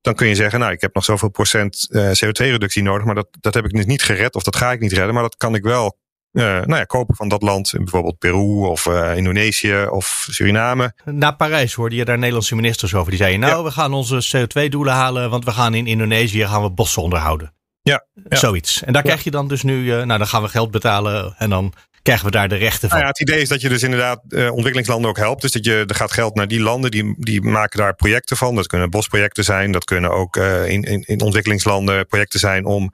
dan 0.01 0.15
kun 0.15 0.27
je 0.27 0.35
zeggen, 0.35 0.61
nou, 0.61 0.73
ik 0.73 0.81
heb 0.81 0.95
nog 0.95 1.05
zoveel 1.05 1.29
procent 1.29 1.87
uh, 1.91 2.09
CO2-reductie 2.09 2.83
nodig, 2.83 3.05
maar 3.05 3.15
dat, 3.15 3.29
dat 3.41 3.55
heb 3.55 3.65
ik 3.65 3.73
dus 3.73 3.87
niet 3.87 4.03
gered 4.03 4.35
of 4.35 4.43
dat 4.43 4.57
ga 4.57 4.73
ik 4.73 4.81
niet 4.81 4.93
redden. 4.93 5.15
Maar 5.15 5.23
dat 5.23 5.37
kan 5.37 5.55
ik 5.55 5.63
wel 5.63 5.99
uh, 6.33 6.43
nou 6.43 6.77
ja, 6.77 6.85
kopen 6.85 7.15
van 7.15 7.29
dat 7.29 7.43
land. 7.43 7.73
Bijvoorbeeld 7.77 8.19
Peru 8.19 8.67
of 8.67 8.87
uh, 8.87 9.17
Indonesië 9.17 9.87
of 9.91 10.27
Suriname. 10.31 10.93
Na 11.05 11.31
Parijs 11.31 11.75
hoorde 11.75 11.97
je 11.97 12.05
daar 12.05 12.19
Nederlandse 12.19 12.55
ministers 12.55 12.95
over. 12.95 13.11
Die 13.11 13.19
zeiden, 13.19 13.41
nou, 13.41 13.57
ja. 13.57 13.63
we 13.63 13.71
gaan 13.71 13.93
onze 13.93 14.37
CO2-doelen 14.37 14.93
halen, 14.93 15.31
want 15.31 15.45
we 15.45 15.51
gaan 15.51 15.75
in 15.75 15.87
Indonesië 15.87 16.47
gaan 16.47 16.63
we 16.63 16.71
bossen 16.71 17.03
onderhouden. 17.03 17.55
Ja. 17.91 18.07
ja. 18.29 18.37
Zoiets. 18.37 18.83
En 18.83 18.93
daar 18.93 19.03
krijg 19.03 19.25
je 19.25 19.31
dan 19.31 19.49
dus 19.49 19.63
nu, 19.63 19.85
uh, 19.85 20.03
nou, 20.03 20.19
dan 20.19 20.27
gaan 20.27 20.43
we 20.43 20.49
geld 20.49 20.71
betalen 20.71 21.35
en 21.39 21.51
dan 21.51 21.73
krijgen 22.03 22.27
we 22.27 22.31
daar 22.31 22.49
de 22.49 22.57
rechten 22.57 22.89
van. 22.89 22.99
Nou 22.99 23.01
ja, 23.01 23.09
het 23.09 23.21
idee 23.21 23.41
is 23.41 23.49
dat 23.49 23.61
je 23.61 23.69
dus 23.69 23.83
inderdaad 23.83 24.23
uh, 24.29 24.51
ontwikkelingslanden 24.51 25.11
ook 25.11 25.17
helpt. 25.17 25.43
Dus 25.43 25.53
dat 25.53 25.65
je, 25.65 25.85
er 25.87 25.95
gaat 25.95 26.13
geld 26.13 26.35
naar 26.35 26.49
die 26.49 26.61
landen, 26.61 26.91
die, 26.91 27.15
die 27.19 27.43
maken 27.43 27.79
daar 27.79 27.95
projecten 27.95 28.37
van. 28.37 28.55
Dat 28.55 28.67
kunnen 28.67 28.91
bosprojecten 28.91 29.45
zijn, 29.45 29.73
dat 29.73 29.85
kunnen 29.85 30.11
ook 30.11 30.37
uh, 30.37 30.69
in, 30.69 30.83
in, 30.83 31.03
in 31.07 31.21
ontwikkelingslanden 31.21 32.07
projecten 32.07 32.41
zijn 32.41 32.65
om 32.65 32.93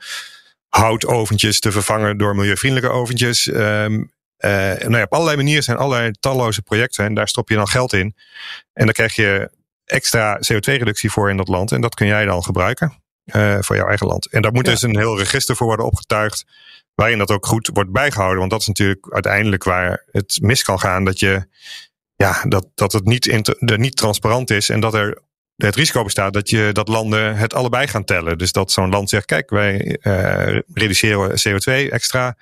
houtoventjes 0.68 1.60
te 1.60 1.72
vervangen 1.72 2.18
door 2.18 2.36
milieuvriendelijke 2.36 2.96
oventjes. 2.96 3.46
Um, 3.46 4.12
uh, 4.38 4.50
nou 4.50 4.96
ja, 4.96 5.02
op 5.02 5.12
allerlei 5.12 5.36
manieren 5.36 5.62
zijn 5.62 5.76
allerlei 5.76 6.10
talloze 6.20 6.62
projecten 6.62 7.04
en 7.04 7.14
daar 7.14 7.28
stop 7.28 7.48
je 7.48 7.54
dan 7.54 7.68
geld 7.68 7.92
in. 7.92 8.14
En 8.72 8.84
dan 8.84 8.94
krijg 8.94 9.14
je 9.14 9.50
extra 9.84 10.36
CO2-reductie 10.36 11.10
voor 11.10 11.30
in 11.30 11.36
dat 11.36 11.48
land 11.48 11.72
en 11.72 11.80
dat 11.80 11.94
kun 11.94 12.06
jij 12.06 12.24
dan 12.24 12.42
gebruiken 12.42 13.01
uh, 13.24 13.56
voor 13.60 13.76
jouw 13.76 13.86
eigen 13.88 14.06
land. 14.06 14.30
En 14.30 14.42
daar 14.42 14.52
moet 14.52 14.66
ja. 14.66 14.72
dus 14.72 14.82
een 14.82 14.98
heel 14.98 15.18
register 15.18 15.56
voor 15.56 15.66
worden 15.66 15.86
opgetuigd 15.86 16.44
waarin 16.94 17.18
dat 17.18 17.30
ook 17.30 17.46
goed 17.46 17.70
wordt 17.72 17.92
bijgehouden. 17.92 18.38
Want 18.38 18.50
dat 18.50 18.60
is 18.60 18.66
natuurlijk 18.66 19.12
uiteindelijk 19.12 19.64
waar 19.64 20.04
het 20.10 20.38
mis 20.40 20.62
kan 20.62 20.80
gaan. 20.80 21.04
Dat, 21.04 21.18
je, 21.18 21.46
ja, 22.16 22.44
dat, 22.48 22.66
dat 22.74 22.92
het 22.92 23.04
niet, 23.04 23.52
niet 23.60 23.96
transparant 23.96 24.50
is 24.50 24.68
en 24.68 24.80
dat 24.80 24.94
er 24.94 25.22
het 25.56 25.76
risico 25.76 26.04
bestaat 26.04 26.32
dat, 26.32 26.50
je, 26.50 26.70
dat 26.72 26.88
landen 26.88 27.36
het 27.36 27.54
allebei 27.54 27.86
gaan 27.86 28.04
tellen. 28.04 28.38
Dus 28.38 28.52
dat 28.52 28.72
zo'n 28.72 28.90
land 28.90 29.08
zegt, 29.08 29.24
kijk, 29.24 29.50
wij 29.50 29.98
uh, 30.02 30.60
reduceren 30.74 31.30
CO2 31.30 31.90
extra. 31.90 32.36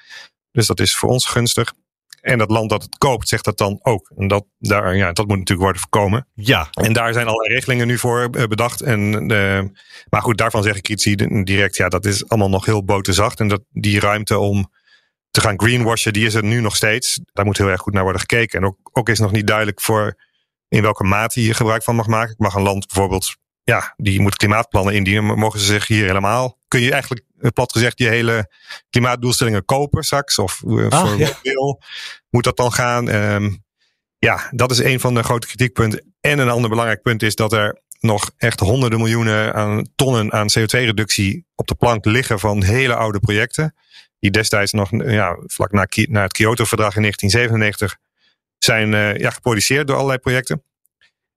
Dus 0.52 0.66
dat 0.66 0.80
is 0.80 0.96
voor 0.96 1.08
ons 1.08 1.26
gunstig. 1.26 1.72
En 2.20 2.38
dat 2.38 2.50
land 2.50 2.70
dat 2.70 2.82
het 2.82 2.98
koopt, 2.98 3.28
zegt 3.28 3.44
dat 3.44 3.58
dan 3.58 3.78
ook. 3.82 4.12
En 4.16 4.28
dat, 4.28 4.44
daar, 4.58 4.96
ja, 4.96 5.12
dat 5.12 5.26
moet 5.26 5.38
natuurlijk 5.38 5.62
worden 5.62 5.80
voorkomen. 5.80 6.26
Ja. 6.34 6.68
En 6.70 6.92
daar 6.92 7.12
zijn 7.12 7.26
allerlei 7.26 7.54
regelingen 7.54 7.86
nu 7.86 7.98
voor 7.98 8.28
uh, 8.32 8.44
bedacht. 8.44 8.80
En, 8.80 9.30
uh, 9.30 9.62
maar 10.08 10.22
goed, 10.22 10.38
daarvan 10.38 10.62
zeg 10.62 10.76
ik 10.76 10.88
iets 10.88 11.04
direct. 11.44 11.76
Ja, 11.76 11.88
dat 11.88 12.04
is 12.04 12.28
allemaal 12.28 12.48
nog 12.48 12.64
heel 12.64 12.84
boterzacht. 12.84 13.40
En 13.40 13.48
dat, 13.48 13.62
die 13.70 14.00
ruimte 14.00 14.38
om 14.38 14.70
te 15.30 15.40
gaan 15.40 15.60
greenwashen, 15.60 16.12
die 16.12 16.26
is 16.26 16.34
er 16.34 16.44
nu 16.44 16.60
nog 16.60 16.76
steeds. 16.76 17.20
Daar 17.32 17.44
moet 17.44 17.58
heel 17.58 17.68
erg 17.68 17.80
goed 17.80 17.92
naar 17.92 18.02
worden 18.02 18.20
gekeken. 18.20 18.60
En 18.60 18.66
ook, 18.66 18.76
ook 18.92 19.08
is 19.08 19.18
nog 19.18 19.32
niet 19.32 19.46
duidelijk 19.46 19.80
voor 19.80 20.16
in 20.68 20.82
welke 20.82 21.04
mate 21.04 21.44
je 21.44 21.54
gebruik 21.54 21.82
van 21.82 21.94
mag 21.94 22.06
maken. 22.06 22.32
Ik 22.32 22.38
mag 22.38 22.54
een 22.54 22.62
land 22.62 22.86
bijvoorbeeld, 22.86 23.36
ja, 23.62 23.95
die 23.97 24.21
moet 24.21 24.37
klimaatplannen 24.37 24.95
indienen. 24.95 25.38
Mogen 25.38 25.61
ze 25.61 25.67
zich 25.67 25.87
hier 25.87 26.07
helemaal, 26.07 26.59
kun 26.69 26.81
je 26.81 26.93
eigenlijk 26.93 27.25
plat 27.55 27.73
gezegd 27.73 27.99
je 27.99 28.09
hele 28.09 28.50
klimaatdoelstellingen 28.90 29.64
kopen 29.64 30.02
straks? 30.02 30.38
Of 30.38 30.62
uh, 30.67 30.88
ah, 30.88 31.00
voor 31.00 31.19
ja. 31.19 31.38
wil, 31.43 31.83
moet 32.31 32.45
dat 32.45 32.57
dan 32.57 32.73
gaan? 32.73 33.09
Um, 33.09 33.64
ja, 34.19 34.49
dat 34.50 34.71
is 34.71 34.79
een 34.79 35.00
van 35.00 35.14
de 35.14 35.23
grote 35.23 35.47
kritiekpunten. 35.47 36.14
En 36.21 36.38
een 36.38 36.49
ander 36.49 36.71
belangrijk 36.71 37.02
punt 37.02 37.23
is 37.23 37.35
dat 37.35 37.52
er 37.52 37.81
nog 38.00 38.31
echt 38.37 38.61
honderden 38.61 38.99
miljoenen 38.99 39.55
aan 39.55 39.88
tonnen 39.95 40.33
aan 40.33 40.49
CO2-reductie 40.59 41.47
op 41.55 41.67
de 41.67 41.75
plank 41.75 42.05
liggen 42.05 42.38
van 42.38 42.62
hele 42.62 42.95
oude 42.95 43.21
projecten. 43.21 43.75
Die 44.19 44.31
destijds 44.31 44.73
nog 44.73 44.90
ja, 44.90 45.38
vlak 45.47 45.73
na, 45.73 45.87
na 46.09 46.23
het 46.23 46.33
Kyoto-verdrag 46.33 46.97
in 46.97 47.02
1997 47.02 47.97
zijn 48.59 48.93
uh, 48.93 49.17
ja, 49.17 49.31
geproduceerd 49.31 49.87
door 49.87 49.97
allerlei 49.97 50.19
projecten. 50.19 50.64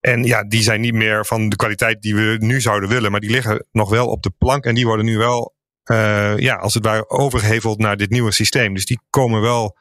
En 0.04 0.24
ja, 0.24 0.44
die 0.44 0.62
zijn 0.62 0.82
niet 0.82 0.94
meer 0.94 1.26
van 1.26 1.50
de 1.50 1.56
kwaliteit 1.56 2.02
die 2.02 2.16
we 2.16 2.36
nu 2.40 2.62
zouden 2.62 2.90
willen. 2.90 3.12
Maar 3.12 3.20
die 3.20 3.30
liggen 3.30 3.66
nog 3.72 3.90
wel 3.90 4.08
op 4.08 4.24
de 4.24 4.32
plank. 4.38 4.66
En 4.66 4.76
die 4.76 4.86
worden 4.86 5.06
nu 5.06 5.18
wel, 5.18 5.56
uh, 5.92 6.38
ja, 6.38 6.56
als 6.56 6.74
het 6.74 6.86
ware 6.86 7.10
overgeheveld 7.10 7.80
naar 7.80 7.98
dit 7.98 8.10
nieuwe 8.10 8.32
systeem. 8.32 8.74
Dus 8.74 8.86
die 8.86 9.00
komen 9.10 9.42
wel 9.42 9.78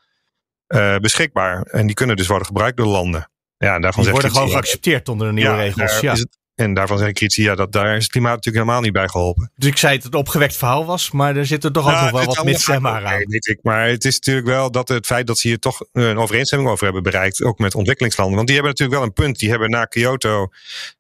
uh, 0.69 0.97
beschikbaar. 0.97 1.63
En 1.63 1.87
die 1.87 1.95
kunnen 1.95 2.17
dus 2.17 2.27
worden 2.27 2.47
gebruikt 2.47 2.77
door 2.77 2.87
landen. 2.87 3.31
Ja, 3.57 3.79
daarvan 3.79 4.03
die 4.03 4.13
worden 4.13 4.31
gewoon 4.31 4.51
geaccepteerd 4.51 5.09
onder 5.09 5.27
de 5.27 5.33
nieuwe 5.33 5.51
ja, 5.51 5.57
regels. 5.57 6.01
Ja. 6.01 6.13
is 6.13 6.19
het, 6.19 6.39
En 6.55 6.75
daarvan 6.75 6.97
zeggen 6.97 7.15
critici, 7.15 7.43
ja, 7.43 7.55
dat, 7.55 7.73
daar 7.73 7.97
is 7.97 8.03
het 8.03 8.13
klimaat 8.13 8.35
natuurlijk 8.35 8.65
helemaal 8.65 8.83
niet 8.85 8.93
bij 8.93 9.09
geholpen. 9.09 9.53
Dus 9.57 9.69
ik 9.71 9.77
zei 9.77 9.95
dat 9.95 10.03
het 10.05 10.13
een 10.15 10.19
opgewekt 10.21 10.57
verhaal 10.57 10.85
was, 10.87 11.11
maar 11.11 11.37
er 11.37 11.47
zitten 11.47 11.73
toch 11.73 11.85
ook 11.85 11.91
Nou, 11.91 12.03
nog 12.03 12.13
wel 12.25 12.35
wat 12.35 12.45
misstemmen 12.45 12.93
aan. 13.07 13.19
weet 13.27 13.47
ik. 13.49 13.59
Maar 13.63 13.89
het 13.89 14.05
is 14.05 14.15
natuurlijk 14.15 14.47
wel 14.47 14.71
dat 14.71 14.89
het 14.89 15.07
feit 15.07 15.27
dat 15.27 15.39
ze 15.39 15.49
hier 15.49 15.59
toch 15.59 15.85
een 15.93 16.19
overeenstemming 16.19 16.71
over 16.71 16.85
hebben 16.85 17.03
bereikt, 17.03 17.43
ook 17.43 17.59
met 17.59 17.75
ontwikkelingslanden. 17.75 18.35
Want 18.37 18.47
die 18.47 18.57
hebben 18.57 18.75
natuurlijk 18.75 19.01
wel 19.01 19.09
een 19.09 19.25
punt. 19.25 19.39
Die 19.39 19.51
hebben 19.51 19.71
na 19.71 19.85
Kyoto, 19.85 20.49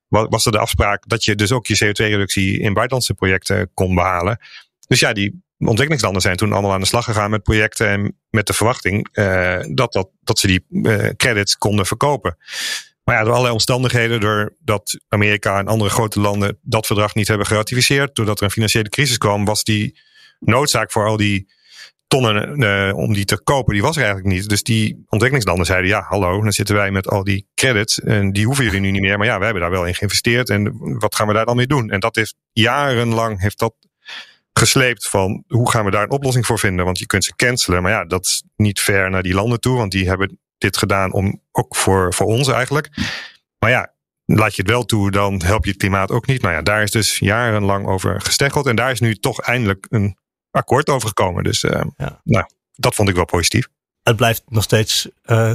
wa- 0.08 0.28
was 0.28 0.46
er 0.46 0.52
de 0.52 0.58
afspraak 0.58 1.02
dat 1.08 1.24
je 1.24 1.34
dus 1.34 1.52
ook 1.52 1.66
je 1.66 1.84
CO2-reductie 1.86 2.58
in 2.58 2.72
buitenlandse 2.72 3.14
projecten 3.14 3.70
kon 3.74 3.94
behalen. 3.94 4.38
Dus 4.86 5.00
ja, 5.00 5.12
die 5.12 5.42
ontwikkelingslanden 5.58 6.22
zijn 6.22 6.36
toen 6.36 6.52
allemaal 6.52 6.72
aan 6.72 6.80
de 6.80 6.86
slag 6.86 7.04
gegaan 7.04 7.30
met 7.30 7.42
projecten 7.42 7.88
en 7.88 8.18
met 8.30 8.46
de 8.46 8.52
verwachting 8.52 9.08
eh, 9.12 9.58
dat, 9.68 9.92
dat, 9.92 10.08
dat 10.20 10.38
ze 10.38 10.46
die 10.46 10.64
eh, 10.82 11.08
credits 11.16 11.56
konden 11.58 11.86
verkopen. 11.86 12.36
Maar 13.04 13.14
ja, 13.14 13.20
door 13.20 13.30
allerlei 13.30 13.52
omstandigheden, 13.52 14.20
doordat 14.20 14.98
Amerika 15.08 15.58
en 15.58 15.66
andere 15.66 15.90
grote 15.90 16.20
landen 16.20 16.58
dat 16.62 16.86
verdrag 16.86 17.14
niet 17.14 17.28
hebben 17.28 17.46
geratificeerd, 17.46 18.14
doordat 18.14 18.38
er 18.38 18.44
een 18.44 18.50
financiële 18.50 18.88
crisis 18.88 19.18
kwam, 19.18 19.44
was 19.44 19.64
die 19.64 19.98
noodzaak 20.38 20.92
voor 20.92 21.06
al 21.06 21.16
die 21.16 21.48
tonnen 22.06 22.62
eh, 22.62 22.96
om 22.96 23.12
die 23.12 23.24
te 23.24 23.42
kopen, 23.42 23.72
die 23.72 23.82
was 23.82 23.96
er 23.96 24.02
eigenlijk 24.02 24.34
niet. 24.34 24.48
Dus 24.48 24.62
die 24.62 24.94
ontwikkelingslanden 24.94 25.66
zeiden, 25.66 25.90
ja, 25.90 26.04
hallo, 26.08 26.42
dan 26.42 26.52
zitten 26.52 26.74
wij 26.74 26.90
met 26.90 27.08
al 27.08 27.24
die 27.24 27.46
credits 27.54 28.00
en 28.00 28.32
die 28.32 28.46
hoeven 28.46 28.64
jullie 28.64 28.80
nu 28.80 28.90
niet 28.90 29.00
meer. 29.00 29.18
Maar 29.18 29.26
ja, 29.26 29.36
wij 29.36 29.44
hebben 29.44 29.62
daar 29.62 29.72
wel 29.72 29.86
in 29.86 29.94
geïnvesteerd 29.94 30.48
en 30.48 30.76
wat 30.98 31.14
gaan 31.14 31.26
we 31.26 31.32
daar 31.32 31.44
dan 31.44 31.56
mee 31.56 31.66
doen? 31.66 31.90
En 31.90 32.00
dat 32.00 32.16
heeft 32.16 32.34
jarenlang 32.52 33.40
heeft 33.40 33.58
dat 33.58 33.74
gesleept 34.52 35.08
van 35.08 35.44
hoe 35.46 35.70
gaan 35.70 35.84
we 35.84 35.90
daar 35.90 36.02
een 36.02 36.10
oplossing 36.10 36.46
voor 36.46 36.58
vinden? 36.58 36.84
Want 36.84 36.98
je 36.98 37.06
kunt 37.06 37.24
ze 37.24 37.36
cancelen, 37.36 37.82
maar 37.82 37.92
ja, 37.92 38.04
dat 38.04 38.24
is 38.24 38.42
niet 38.56 38.80
ver 38.80 39.10
naar 39.10 39.22
die 39.22 39.34
landen 39.34 39.60
toe, 39.60 39.76
want 39.76 39.92
die 39.92 40.08
hebben 40.08 40.38
dit 40.62 40.76
gedaan 40.76 41.12
om 41.12 41.42
ook 41.52 41.76
voor, 41.76 42.14
voor 42.14 42.26
ons 42.26 42.48
eigenlijk. 42.48 42.88
Maar 43.58 43.70
ja, 43.70 43.92
laat 44.24 44.56
je 44.56 44.62
het 44.62 44.70
wel 44.70 44.84
toe, 44.84 45.10
dan 45.10 45.42
help 45.42 45.64
je 45.64 45.70
het 45.70 45.80
klimaat 45.80 46.10
ook 46.10 46.26
niet. 46.26 46.42
Nou 46.42 46.54
ja, 46.54 46.62
daar 46.62 46.82
is 46.82 46.90
dus 46.90 47.18
jarenlang 47.18 47.86
over 47.86 48.20
gesteggeld 48.20 48.66
en 48.66 48.76
daar 48.76 48.90
is 48.90 49.00
nu 49.00 49.14
toch 49.14 49.40
eindelijk 49.40 49.86
een 49.90 50.16
akkoord 50.50 50.88
over 50.88 51.08
gekomen. 51.08 51.44
Dus 51.44 51.64
eh, 51.64 51.84
Ja. 51.96 52.20
nou, 52.24 52.46
dat 52.72 52.94
vond 52.94 53.08
ik 53.08 53.14
wel 53.14 53.24
positief. 53.24 53.68
Het 54.02 54.16
blijft 54.16 54.42
nog 54.48 54.62
steeds 54.62 55.08
eh, 55.22 55.54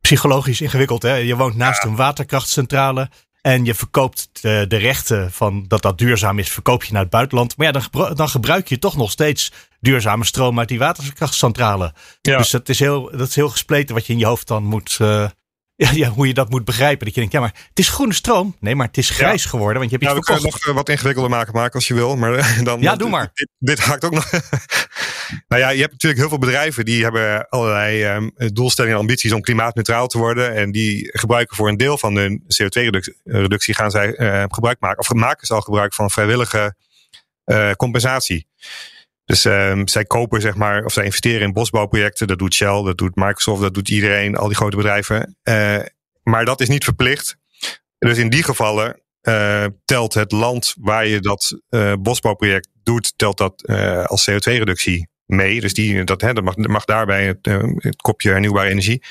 psychologisch 0.00 0.60
ingewikkeld. 0.60 1.02
Hè? 1.02 1.14
Je 1.14 1.36
woont 1.36 1.56
naast 1.56 1.84
een 1.84 1.96
waterkrachtcentrale. 1.96 3.10
En 3.40 3.64
je 3.64 3.74
verkoopt 3.74 4.28
de, 4.42 4.64
de 4.68 4.76
rechten 4.76 5.32
van 5.32 5.64
dat 5.68 5.82
dat 5.82 5.98
duurzaam 5.98 6.38
is, 6.38 6.50
verkoop 6.50 6.84
je 6.84 6.92
naar 6.92 7.02
het 7.02 7.10
buitenland. 7.10 7.56
Maar 7.56 7.66
ja, 7.66 7.72
dan, 7.72 8.14
dan 8.14 8.28
gebruik 8.28 8.68
je 8.68 8.78
toch 8.78 8.96
nog 8.96 9.10
steeds 9.10 9.52
duurzame 9.86 10.24
stroom 10.24 10.58
uit 10.58 10.68
die 10.68 10.78
waterkrachtcentrale. 10.78 11.94
Ja. 12.20 12.36
Dus 12.36 12.50
dat 12.50 12.68
is, 12.68 12.78
heel, 12.78 13.10
dat 13.16 13.28
is 13.28 13.34
heel 13.34 13.48
gespleten 13.48 13.94
wat 13.94 14.06
je 14.06 14.12
in 14.12 14.18
je 14.18 14.26
hoofd 14.26 14.46
dan 14.46 14.64
moet. 14.64 14.96
eh, 15.00 15.28
ja, 15.84 15.90
ja, 15.90 16.08
hoe 16.08 16.26
je 16.26 16.34
dat 16.34 16.50
moet 16.50 16.64
begrijpen. 16.64 17.04
Dat 17.04 17.14
je 17.14 17.20
denkt, 17.20 17.34
ja, 17.34 17.40
maar 17.40 17.54
het 17.68 17.78
is 17.78 17.88
groene 17.88 18.14
stroom. 18.14 18.56
Nee, 18.60 18.74
maar 18.74 18.86
het 18.86 18.96
is 18.96 19.10
grijs 19.10 19.44
geworden, 19.44 19.78
want 19.78 19.90
je 19.90 19.96
hebt 19.96 20.10
Ja, 20.10 20.16
iets 20.16 20.26
we 20.26 20.34
kunnen 20.34 20.52
nog 20.52 20.66
eh, 20.66 20.74
wat 20.74 20.88
ingewikkelder 20.88 21.30
maken, 21.30 21.52
maken 21.52 21.74
als 21.74 21.88
je 21.88 21.94
wil. 21.94 22.16
Maar 22.16 22.34
eh, 22.34 22.62
dan, 22.68 22.80
Ja, 22.80 22.96
doe 22.96 23.08
maar. 23.08 23.30
Dit, 23.32 23.48
dit 23.58 23.78
haakt 23.78 24.04
ook 24.04 24.12
nog. 24.12 24.30
nou 25.48 25.62
ja, 25.62 25.68
je 25.68 25.80
hebt 25.80 25.92
natuurlijk 25.92 26.20
heel 26.20 26.28
veel 26.28 26.38
bedrijven 26.38 26.84
die 26.84 27.02
hebben 27.02 27.48
allerlei 27.48 28.02
ehm, 28.02 28.28
doelstellingen 28.52 28.96
en 28.96 29.02
ambities 29.02 29.32
om 29.32 29.40
klimaatneutraal 29.40 30.06
te 30.06 30.18
worden. 30.18 30.54
En 30.54 30.72
die 30.72 31.18
gebruiken 31.18 31.56
voor 31.56 31.68
een 31.68 31.76
deel 31.76 31.98
van 31.98 32.16
hun 32.16 32.42
CO2-reductie 32.42 33.74
gaan 33.74 33.90
zij 33.90 34.14
gebruik 34.48 34.80
maken. 34.80 34.98
Of 34.98 35.12
maken 35.12 35.46
ze 35.46 35.54
al 35.54 35.60
gebruik 35.60 35.94
van 35.94 36.10
vrijwillige 36.10 36.76
compensatie. 37.76 38.46
Dus 39.26 39.44
ehm, 39.44 39.86
zij 39.86 40.04
kopen, 40.04 40.40
zeg 40.40 40.54
maar, 40.54 40.84
of 40.84 40.92
zij 40.92 41.04
investeren 41.04 41.40
in 41.40 41.52
bosbouwprojecten. 41.52 42.26
Dat 42.26 42.38
doet 42.38 42.54
Shell, 42.54 42.82
dat 42.82 42.98
doet 42.98 43.14
Microsoft, 43.14 43.60
dat 43.60 43.74
doet 43.74 43.88
iedereen, 43.88 44.36
al 44.36 44.46
die 44.46 44.56
grote 44.56 44.76
bedrijven. 44.76 45.36
Eh, 45.42 45.78
maar 46.22 46.44
dat 46.44 46.60
is 46.60 46.68
niet 46.68 46.84
verplicht. 46.84 47.36
Dus 47.98 48.18
in 48.18 48.28
die 48.28 48.42
gevallen 48.42 49.00
eh, 49.20 49.64
telt 49.84 50.14
het 50.14 50.32
land 50.32 50.74
waar 50.80 51.06
je 51.06 51.20
dat 51.20 51.60
eh, 51.68 51.92
bosbouwproject 52.00 52.68
doet, 52.82 53.12
telt 53.16 53.38
dat 53.38 53.66
als 54.08 54.30
CO2-reductie 54.30 55.08
mee. 55.24 55.60
Dus 55.60 55.74
die, 55.74 56.04
dat, 56.04 56.20
hè, 56.20 56.32
dat 56.32 56.44
mag, 56.44 56.56
mag 56.56 56.84
daarbij 56.84 57.26
het, 57.26 57.96
kopje 57.96 58.30
hernieuwbare 58.30 58.70
energie. 58.70 59.02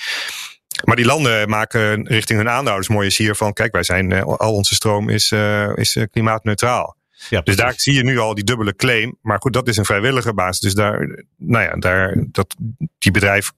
Maar 0.83 0.95
die 0.95 1.05
landen 1.05 1.49
maken 1.49 2.07
richting 2.07 2.39
hun 2.39 2.49
aandeelhouders 2.49 2.89
mooie 2.89 3.09
sier 3.09 3.35
van: 3.35 3.53
kijk, 3.53 3.71
wij 3.71 3.83
zijn, 3.83 4.23
al 4.23 4.53
onze 4.53 4.75
stroom 4.75 5.09
is, 5.09 5.31
is 5.75 6.05
klimaatneutraal. 6.11 6.95
Ja, 7.29 7.41
Dus 7.41 7.55
daar 7.55 7.73
zie 7.77 7.93
je 7.93 8.03
nu 8.03 8.17
al 8.17 8.33
die 8.35 8.43
dubbele 8.43 8.75
claim. 8.75 9.17
Maar 9.21 9.37
goed, 9.39 9.53
dat 9.53 9.67
is 9.67 9.77
een 9.77 9.85
vrijwillige 9.85 10.33
basis. 10.33 10.59
Dus 10.59 10.73
daar, 10.73 11.25
nou 11.37 11.63
ja, 11.63 11.75
daar, 11.75 12.15
dat, 12.31 12.55
die 12.97 13.11
bedrijf, 13.11 13.51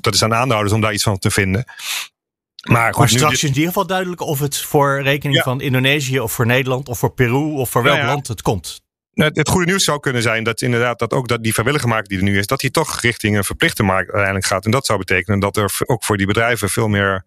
dat, 0.00 0.14
is 0.14 0.22
aan 0.22 0.34
aandeelhouders 0.34 0.74
om 0.74 0.80
daar 0.80 0.92
iets 0.92 1.02
van 1.02 1.18
te 1.18 1.30
vinden. 1.30 1.64
Maar 2.68 2.88
goed, 2.90 2.98
Maar 2.98 3.08
straks 3.08 3.24
dit- 3.32 3.42
is 3.42 3.48
in 3.48 3.48
ieder 3.54 3.66
geval 3.66 3.86
duidelijk 3.86 4.20
of 4.20 4.38
het 4.38 4.56
voor 4.56 5.02
rekening 5.02 5.36
Ja. 5.36 5.42
van 5.42 5.60
Indonesië 5.60 6.20
of 6.20 6.32
voor 6.32 6.46
Nederland 6.46 6.88
of 6.88 6.98
voor 6.98 7.12
Peru 7.14 7.52
of 7.52 7.70
voor 7.70 7.82
welk 7.82 7.96
ja. 7.98 8.06
land 8.06 8.28
het 8.28 8.42
komt. 8.42 8.84
Nou, 9.12 9.30
het 9.34 9.48
goede 9.48 9.66
nieuws 9.66 9.84
zou 9.84 10.00
kunnen 10.00 10.22
zijn 10.22 10.44
dat 10.44 10.62
inderdaad 10.62 10.98
dat 10.98 11.12
ook 11.12 11.28
dat 11.28 11.42
die 11.42 11.52
vrijwillige 11.52 11.86
markt 11.86 12.08
die 12.08 12.18
er 12.18 12.24
nu 12.24 12.38
is, 12.38 12.46
dat 12.46 12.60
die 12.60 12.70
toch 12.70 13.00
richting 13.00 13.36
een 13.36 13.44
verplichte 13.44 13.82
markt 13.82 14.06
uiteindelijk 14.06 14.46
gaat. 14.46 14.64
En 14.64 14.70
dat 14.70 14.86
zou 14.86 14.98
betekenen 14.98 15.40
dat 15.40 15.56
er 15.56 15.72
ook 15.86 16.04
voor 16.04 16.16
die 16.16 16.26
bedrijven 16.26 16.68
veel 16.70 16.88
meer 16.88 17.24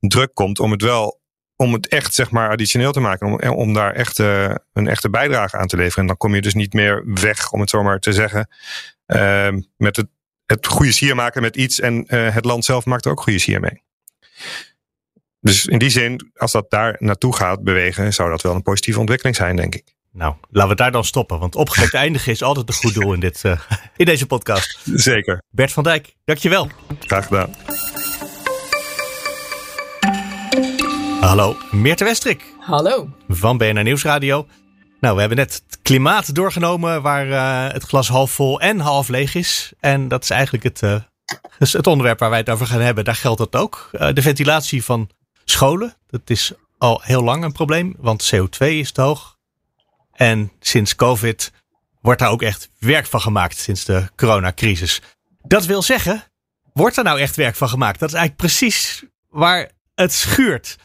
druk 0.00 0.34
komt 0.34 0.58
om 0.58 0.70
het 0.70 0.82
wel, 0.82 1.19
om 1.60 1.72
het 1.72 1.88
echt 1.88 2.14
zeg 2.14 2.30
maar 2.30 2.50
additioneel 2.50 2.92
te 2.92 3.00
maken, 3.00 3.26
om, 3.26 3.50
om 3.50 3.72
daar 3.72 3.94
echt 3.94 4.18
eh, 4.18 4.54
een 4.72 4.88
echte 4.88 5.10
bijdrage 5.10 5.56
aan 5.56 5.66
te 5.66 5.76
leveren. 5.76 6.00
En 6.00 6.06
dan 6.06 6.16
kom 6.16 6.34
je 6.34 6.40
dus 6.40 6.54
niet 6.54 6.72
meer 6.72 7.02
weg, 7.06 7.52
om 7.52 7.60
het 7.60 7.70
zo 7.70 7.82
maar 7.82 7.98
te 7.98 8.12
zeggen, 8.12 8.48
eh, 9.06 9.48
met 9.76 9.96
het, 9.96 10.06
het 10.46 10.66
goede 10.66 10.92
sier 10.92 11.14
maken 11.14 11.42
met 11.42 11.56
iets 11.56 11.80
en 11.80 12.06
eh, 12.06 12.34
het 12.34 12.44
land 12.44 12.64
zelf 12.64 12.84
maakt 12.84 13.04
er 13.04 13.10
ook 13.10 13.20
goede 13.20 13.38
sier 13.38 13.60
mee. 13.60 13.82
Dus 15.40 15.66
in 15.66 15.78
die 15.78 15.90
zin, 15.90 16.30
als 16.34 16.52
dat 16.52 16.70
daar 16.70 16.96
naartoe 16.98 17.36
gaat 17.36 17.62
bewegen, 17.62 18.12
zou 18.12 18.30
dat 18.30 18.42
wel 18.42 18.54
een 18.54 18.62
positieve 18.62 18.98
ontwikkeling 18.98 19.36
zijn, 19.36 19.56
denk 19.56 19.74
ik. 19.74 19.94
Nou, 20.12 20.34
laten 20.50 20.70
we 20.70 20.76
daar 20.76 20.92
dan 20.92 21.04
stoppen. 21.04 21.38
Want 21.38 21.54
opgewekt 21.54 21.94
eindigen 22.04 22.32
is 22.32 22.42
altijd 22.42 22.68
een 22.68 22.74
goed 22.74 22.94
doel 22.94 23.12
in, 23.12 23.20
dit, 23.20 23.44
eh, 23.44 23.60
in 23.96 24.04
deze 24.04 24.26
podcast. 24.26 24.78
Zeker. 24.94 25.42
Bert 25.50 25.72
van 25.72 25.82
Dijk, 25.82 26.14
dankjewel. 26.24 26.68
Graag 27.00 27.26
gedaan. 27.26 27.54
Hallo, 31.30 31.56
Meerte 31.70 32.04
Westrik 32.04 32.54
Hallo. 32.58 33.08
van 33.28 33.58
BNR 33.58 33.82
Nieuwsradio. 33.82 34.46
Nou, 35.00 35.14
we 35.14 35.20
hebben 35.20 35.38
net 35.38 35.62
het 35.66 35.78
klimaat 35.82 36.34
doorgenomen 36.34 37.02
waar 37.02 37.30
eh, 37.30 37.72
het 37.72 37.82
glas 37.82 38.08
half 38.08 38.30
vol 38.30 38.60
en 38.60 38.80
half 38.80 39.08
leeg 39.08 39.34
is. 39.34 39.72
En 39.80 40.08
dat 40.08 40.22
is 40.22 40.30
eigenlijk 40.30 40.64
het, 40.64 40.82
eh, 40.82 40.94
dus 41.58 41.72
het 41.72 41.86
onderwerp 41.86 42.18
waar 42.18 42.30
wij 42.30 42.38
het 42.38 42.50
over 42.50 42.66
gaan 42.66 42.80
hebben. 42.80 43.04
Daar 43.04 43.14
geldt 43.14 43.38
dat 43.38 43.56
ook. 43.56 43.88
Eh, 43.92 44.12
de 44.12 44.22
ventilatie 44.22 44.84
van 44.84 45.10
scholen, 45.44 45.96
dat 46.06 46.20
is 46.24 46.52
al 46.78 47.00
heel 47.04 47.22
lang 47.22 47.44
een 47.44 47.52
probleem, 47.52 47.94
want 47.98 48.32
CO2 48.34 48.66
is 48.66 48.92
te 48.92 49.00
hoog. 49.00 49.36
En 50.12 50.52
sinds 50.60 50.94
COVID 50.94 51.52
wordt 52.00 52.20
daar 52.20 52.30
ook 52.30 52.42
echt 52.42 52.68
werk 52.78 53.06
van 53.06 53.20
gemaakt, 53.20 53.58
sinds 53.58 53.84
de 53.84 54.08
coronacrisis. 54.16 55.02
Dat 55.42 55.66
wil 55.66 55.82
zeggen, 55.82 56.24
wordt 56.72 56.96
er 56.96 57.04
nou 57.04 57.20
echt 57.20 57.36
werk 57.36 57.56
van 57.56 57.68
gemaakt? 57.68 57.98
Dat 57.98 58.08
is 58.08 58.14
eigenlijk 58.14 58.46
precies 58.46 59.04
waar 59.28 59.70
het 59.94 60.12
schuurt. 60.12 60.76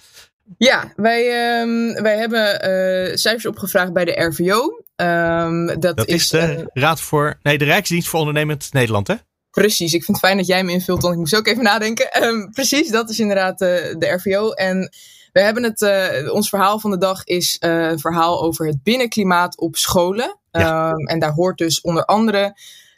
Ja, 0.57 0.93
wij, 0.95 1.21
ehm, 1.21 2.01
wij 2.01 2.17
hebben 2.17 2.61
eh, 2.61 3.15
cijfers 3.15 3.45
opgevraagd 3.45 3.93
bij 3.93 4.05
de 4.05 4.23
RVO. 4.23 4.83
Ehm, 4.95 5.65
dat, 5.65 5.97
Dat 5.97 6.07
is 6.07 6.29
de 6.29 6.39
eh, 6.39 6.63
Raad 6.73 7.01
voor. 7.01 7.39
Nee, 7.41 7.57
de 7.57 7.65
Rijksdienst 7.65 8.07
voor 8.07 8.19
Ondernemend 8.19 8.73
Nederland, 8.73 9.07
hè? 9.07 9.15
precies. 9.51 9.93
Ik 9.93 10.03
vind 10.03 10.17
het 10.17 10.25
fijn 10.25 10.37
dat 10.37 10.47
jij 10.47 10.63
me 10.63 10.71
invult, 10.71 11.01
want 11.01 11.13
ik 11.13 11.19
moest 11.19 11.35
ook 11.35 11.47
even 11.47 11.63
nadenken. 11.63 12.11
Ehm, 12.11 12.49
precies, 12.49 12.89
dat 12.89 13.09
is 13.09 13.19
inderdaad 13.19 13.61
eh, 13.61 13.69
de 13.97 14.07
RVO. 14.07 14.51
En 14.51 14.89
we 15.31 15.41
hebben 15.41 15.63
het, 15.63 15.81
ons 16.31 16.49
verhaal 16.49 16.79
van 16.79 16.91
de 16.91 16.97
dag 16.97 17.23
is 17.23 17.57
een 17.59 17.99
verhaal 17.99 18.41
over 18.41 18.67
het 18.67 18.83
binnenklimaat 18.83 19.57
op 19.57 19.75
scholen. 19.75 20.39
Ja. 20.51 20.93
En 20.93 21.19
daar 21.19 21.31
hoort 21.31 21.57
dus 21.57 21.81
onder 21.81 22.05
andere 22.05 22.55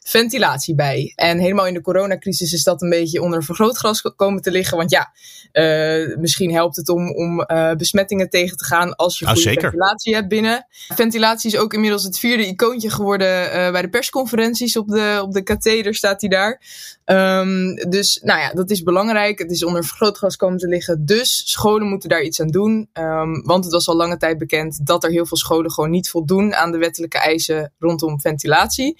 ventilatie 0.07 0.75
bij. 0.75 1.13
En 1.15 1.39
helemaal 1.39 1.67
in 1.67 1.73
de 1.73 1.81
coronacrisis 1.81 2.53
is 2.53 2.63
dat 2.63 2.81
een 2.81 2.89
beetje 2.89 3.21
onder 3.21 3.37
een 3.37 3.45
vergrootglas 3.45 4.01
komen 4.15 4.41
te 4.41 4.51
liggen. 4.51 4.77
Want 4.77 4.91
ja, 4.91 5.11
eh, 5.51 6.17
misschien 6.17 6.53
helpt 6.53 6.75
het 6.75 6.89
om, 6.89 7.15
om 7.15 7.41
eh, 7.41 7.71
besmettingen 7.71 8.29
tegen 8.29 8.57
te 8.57 8.65
gaan 8.65 8.95
als 8.95 9.19
je 9.19 9.25
Nou, 9.25 9.37
goede 9.37 9.51
zeker. 9.51 9.69
ventilatie 9.69 10.15
hebt 10.15 10.27
binnen. 10.27 10.67
Ventilatie 10.87 11.51
is 11.51 11.57
ook 11.57 11.73
inmiddels 11.73 12.03
het 12.03 12.19
vierde 12.19 12.47
icoontje 12.47 12.89
geworden 12.89 13.51
eh, 13.51 13.71
bij 13.71 13.81
de 13.81 13.89
persconferenties. 13.89 14.77
Op 14.77 14.87
de, 14.87 15.19
op 15.21 15.33
de 15.33 15.43
katheder 15.43 15.95
staat 15.95 16.21
hij 16.21 16.29
daar. 16.29 16.61
Ehm, 17.05 17.73
dus 17.89 18.19
nou 18.23 18.39
ja, 18.39 18.49
dat 18.53 18.69
is 18.69 18.83
belangrijk. 18.83 19.39
Het 19.39 19.51
is 19.51 19.63
onder 19.63 19.83
vergrootglas 19.85 20.35
komen 20.35 20.57
te 20.57 20.67
liggen. 20.67 21.05
Dus 21.05 21.41
scholen 21.45 21.87
moeten 21.87 22.09
daar 22.09 22.23
iets 22.23 22.41
aan 22.41 22.47
doen. 22.47 22.89
Ehm, 22.93 23.41
want 23.41 23.63
het 23.63 23.73
was 23.73 23.87
al 23.87 23.95
lange 23.95 24.17
tijd 24.17 24.37
bekend 24.37 24.85
dat 24.85 25.03
er 25.03 25.09
heel 25.09 25.25
veel 25.25 25.37
scholen 25.37 25.71
gewoon 25.71 25.89
niet 25.89 26.09
voldoen 26.09 26.55
aan 26.55 26.71
de 26.71 26.77
wettelijke 26.77 27.17
eisen 27.17 27.73
rondom 27.79 28.19
ventilatie. 28.19 28.97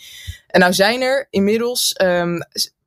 En 0.48 0.60
nou 0.60 0.74
zijn 0.74 1.02
er 1.02 1.28
inmiddels, 1.30 1.94
ehm, 1.94 2.40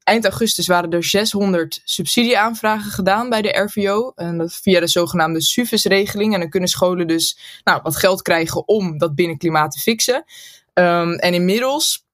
eind 0.02 0.24
augustus 0.24 0.66
waren 0.66 0.90
er 0.90 1.04
600 1.04 1.80
subsidieaanvragen 1.84 2.90
gedaan 2.90 3.28
bij 3.28 3.42
de 3.42 3.58
RVO. 3.58 4.12
En 4.14 4.38
dat 4.38 4.54
via 4.54 4.80
de 4.80 4.88
zogenaamde 4.88 5.42
SUVES-regeling. 5.42 6.34
En 6.34 6.40
dan 6.40 6.48
kunnen 6.48 6.68
scholen 6.68 7.06
dus 7.06 7.38
nou, 7.64 7.80
wat 7.82 7.96
geld 7.96 8.22
krijgen 8.22 8.68
om 8.68 8.98
dat 8.98 9.14
binnenklimaat 9.14 9.70
te 9.70 9.78
fixen. 9.78 10.24
Ehm, 10.72 11.12
en 11.12 11.34
inmiddels 11.34 12.08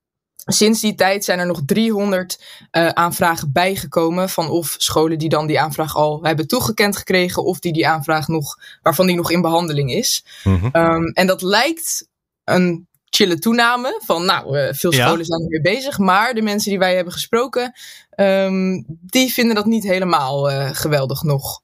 Sinds 0.49 0.81
die 0.81 0.95
tijd 0.95 1.25
zijn 1.25 1.39
er 1.39 1.47
nog 1.47 1.63
300 1.67 2.43
uh, 2.73 2.89
aanvragen 2.89 3.53
bijgekomen 3.53 4.29
van 4.29 4.49
of 4.49 4.75
scholen 4.79 5.19
die 5.19 5.29
dan 5.29 5.47
die 5.47 5.61
aanvraag 5.61 5.97
al 5.97 6.23
hebben 6.23 6.47
toegekend 6.47 6.97
gekregen 6.97 7.45
of 7.45 7.59
die 7.59 7.73
die 7.73 7.89
aanvraag 7.89 8.29
nog, 8.29 8.59
waarvan 8.83 9.07
die 9.07 9.17
nog 9.17 9.31
in 9.31 9.41
behandeling 9.41 9.93
is. 9.93 10.25
Mm 10.45 10.59
-hmm. 10.59 11.07
en 11.13 11.27
dat 11.27 11.43
lijkt 11.43 12.09
een 12.45 12.89
chille 13.17 13.39
toename 13.39 14.01
van 14.05 14.25
nou, 14.25 14.59
uh, 14.59 14.69
veel 14.73 14.93
scholen 14.93 15.19
ja. 15.19 15.25
zijn 15.25 15.43
er 15.43 15.49
mee 15.49 15.75
bezig, 15.75 15.99
maar 15.99 16.35
de 16.35 16.43
mensen 16.43 16.71
die 16.71 16.79
wij 16.79 16.95
hebben 16.95 17.13
gesproken, 17.13 17.73
um, 18.17 18.85
die 18.89 19.33
vinden 19.33 19.55
dat 19.55 19.67
niet 19.67 19.85
helemaal 19.85 20.51
uh, 20.51 20.69
geweldig 20.73 21.23
nog. 21.23 21.61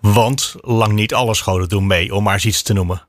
Want 0.00 0.54
lang 0.60 0.92
niet 0.92 1.14
alle 1.14 1.34
scholen 1.34 1.68
doen 1.68 1.86
mee, 1.86 2.14
om 2.14 2.22
maar 2.22 2.34
eens 2.34 2.44
iets 2.44 2.62
te 2.62 2.72
noemen. 2.72 3.08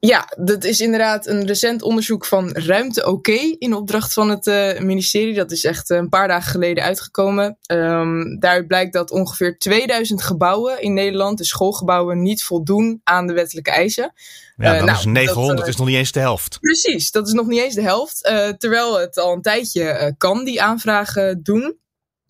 Ja, 0.00 0.32
dat 0.36 0.64
is 0.64 0.80
inderdaad 0.80 1.26
een 1.26 1.46
recent 1.46 1.82
onderzoek 1.82 2.24
van 2.24 2.50
Ruimte 2.52 3.06
OK 3.06 3.28
in 3.58 3.74
opdracht 3.74 4.12
van 4.12 4.28
het 4.28 4.46
uh, 4.46 4.78
ministerie. 4.78 5.34
Dat 5.34 5.50
is 5.50 5.64
echt 5.64 5.90
een 5.90 6.08
paar 6.08 6.28
dagen 6.28 6.50
geleden 6.50 6.84
uitgekomen. 6.84 7.58
Um, 7.72 8.38
daaruit 8.38 8.66
blijkt 8.66 8.92
dat 8.92 9.10
ongeveer 9.10 9.58
2000 9.58 10.22
gebouwen 10.22 10.82
in 10.82 10.94
Nederland, 10.94 11.38
de 11.38 11.44
schoolgebouwen, 11.44 12.22
niet 12.22 12.42
voldoen 12.42 13.00
aan 13.04 13.26
de 13.26 13.32
wettelijke 13.32 13.70
eisen. 13.70 14.12
Ja, 14.58 14.64
dan 14.64 14.78
uh, 14.78 14.84
nou, 14.84 14.98
is 14.98 15.04
900 15.04 15.58
dat, 15.58 15.68
is 15.68 15.76
nog 15.76 15.86
niet 15.86 15.96
eens 15.96 16.12
de 16.12 16.20
helft. 16.20 16.58
Precies, 16.60 17.10
dat 17.10 17.26
is 17.26 17.32
nog 17.32 17.46
niet 17.46 17.60
eens 17.60 17.74
de 17.74 17.82
helft. 17.82 18.22
terwijl 18.58 18.98
het 18.98 19.18
al 19.18 19.32
een 19.32 19.42
tijdje 19.42 20.14
kan 20.18 20.44
die 20.44 20.62
aanvragen 20.62 21.42
doen. 21.42 21.76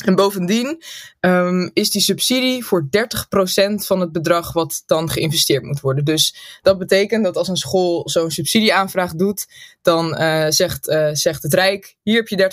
En 0.05 0.15
bovendien 0.15 0.83
um, 1.21 1.71
is 1.73 1.91
die 1.91 2.01
subsidie 2.01 2.65
voor 2.65 2.83
30% 2.83 2.89
van 3.75 4.01
het 4.01 4.13
bedrag 4.13 4.53
wat 4.53 4.83
dan 4.87 5.11
geïnvesteerd 5.11 5.63
moet 5.63 5.81
worden. 5.81 6.05
Dus 6.05 6.59
dat 6.63 6.79
betekent 6.79 7.25
dat 7.25 7.37
als 7.37 7.49
een 7.49 7.57
school 7.57 8.09
zo'n 8.09 8.31
subsidieaanvraag 8.31 9.15
doet, 9.15 9.47
dan 9.83 10.21
uh, 10.21 10.47
zegt, 10.49 10.89
uh, 10.89 11.09
zegt 11.13 11.43
het 11.43 11.55
Rijk: 11.55 11.97
hier 12.03 12.17
heb 12.17 12.29
je 12.29 12.51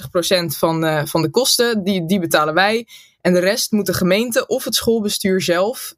30% 0.54 0.58
van, 0.58 0.86
uh, 0.86 1.06
van 1.06 1.22
de 1.22 1.30
kosten, 1.30 1.84
die, 1.84 2.06
die 2.06 2.20
betalen 2.20 2.54
wij. 2.54 2.88
En 3.22 3.34
de 3.34 3.40
rest 3.40 3.72
moet 3.72 3.86
de 3.86 3.94
gemeente 3.94 4.48
of 4.48 4.64
het 4.64 4.76
schoolbestuur 4.76 5.42
zelf 5.42 5.94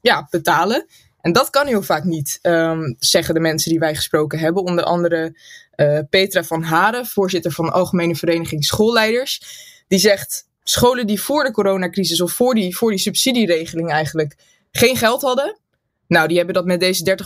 ja, 0.00 0.26
betalen. 0.30 0.86
En 1.22 1.32
dat 1.32 1.50
kan 1.50 1.66
heel 1.66 1.82
vaak 1.82 2.04
niet, 2.04 2.38
um, 2.42 2.96
zeggen 2.98 3.34
de 3.34 3.40
mensen 3.40 3.70
die 3.70 3.78
wij 3.78 3.94
gesproken 3.94 4.38
hebben. 4.38 4.62
Onder 4.62 4.84
andere 4.84 5.38
Petra 6.10 6.44
van 6.44 6.62
Haren, 6.62 7.06
voorzitter 7.06 7.52
van 7.52 7.64
de 7.64 7.70
Algemene 7.70 8.16
Vereniging 8.16 8.64
Schoolleiders. 8.64 9.42
Die 9.88 9.98
zegt 9.98 10.48
scholen 10.64 11.06
die 11.06 11.20
voor 11.20 11.44
de 11.44 11.52
coronacrisis 11.52 12.20
of 12.20 12.32
voor 12.32 12.54
die, 12.54 12.76
voor 12.76 12.90
die 12.90 12.98
subsidieregeling 12.98 13.90
eigenlijk 13.90 14.36
geen 14.72 14.96
geld 14.96 15.22
hadden. 15.22 15.58
Nou, 16.06 16.28
die 16.28 16.36
hebben 16.36 16.54
dat 16.54 16.64
met 16.64 16.80
deze 16.80 17.16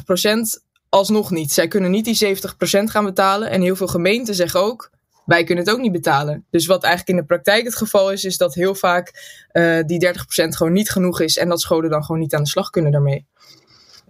30% 0.59 0.63
alsnog 0.89 1.31
niet. 1.31 1.53
Zij 1.53 1.69
kunnen 1.69 1.91
niet 1.91 2.05
die 2.05 2.37
70% 2.37 2.39
gaan 2.85 3.05
betalen. 3.05 3.51
En 3.51 3.63
heel 3.63 3.77
veel 3.77 3.87
gemeenten 3.87 4.35
zeggen 4.35 4.61
ook, 4.61 4.91
wij 5.25 5.45
kunnen 5.45 5.65
het 5.65 5.73
ook 5.75 5.81
niet 5.81 5.93
betalen. 5.93 6.45
Dus 6.51 6.67
wat 6.67 6.83
eigenlijk 6.83 7.19
in 7.19 7.25
de 7.25 7.29
praktijk 7.35 7.65
het 7.65 7.77
geval 7.77 8.13
is, 8.13 8.25
is 8.25 8.37
dat 8.37 8.55
heel 8.55 8.75
vaak 8.75 9.13
uh, 9.53 9.83
die 9.87 10.07
30% 10.07 10.13
gewoon 10.49 10.73
niet 10.73 10.91
genoeg 10.91 11.21
is. 11.21 11.37
En 11.37 11.49
dat 11.49 11.61
scholen 11.61 11.91
dan 11.91 12.05
gewoon 12.05 12.21
niet 12.21 12.35
aan 12.35 12.43
de 12.43 12.49
slag 12.49 12.71
kunnen 12.71 12.93
daarmee. 12.93 13.27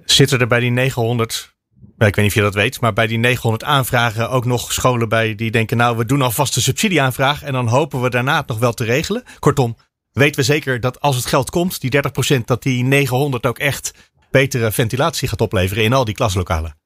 Zitten 0.04 0.38
er 0.40 0.46
bij 0.46 0.60
die 0.60 0.70
900 0.70 1.54
ik 1.98 2.14
weet 2.14 2.16
niet 2.16 2.26
of 2.26 2.34
je 2.34 2.40
dat 2.40 2.54
weet, 2.54 2.80
maar 2.80 2.92
bij 2.92 3.06
die 3.06 3.18
900 3.18 3.64
aanvragen 3.64 4.30
ook 4.30 4.44
nog 4.44 4.72
scholen 4.72 5.08
bij 5.08 5.34
die 5.34 5.50
denken, 5.50 5.76
nou, 5.76 5.96
we 5.96 6.04
doen 6.04 6.22
alvast 6.22 6.56
een 6.56 6.62
subsidieaanvraag 6.62 7.42
en 7.42 7.52
dan 7.52 7.68
hopen 7.68 8.00
we 8.00 8.10
daarna 8.10 8.36
het 8.36 8.46
nog 8.46 8.58
wel 8.58 8.72
te 8.72 8.84
regelen. 8.84 9.22
Kortom, 9.38 9.76
weten 10.12 10.40
we 10.40 10.42
zeker 10.42 10.80
dat 10.80 11.00
als 11.00 11.16
het 11.16 11.26
geld 11.26 11.50
komt, 11.50 11.80
die 11.80 12.02
30%, 12.36 12.44
dat 12.44 12.62
die 12.62 12.84
900 12.84 13.46
ook 13.46 13.58
echt 13.58 13.92
betere 14.30 14.72
ventilatie 14.72 15.28
gaat 15.28 15.40
opleveren 15.40 15.84
in 15.84 15.92
al 15.92 16.04
die 16.04 16.14
klaslokalen. 16.14 16.76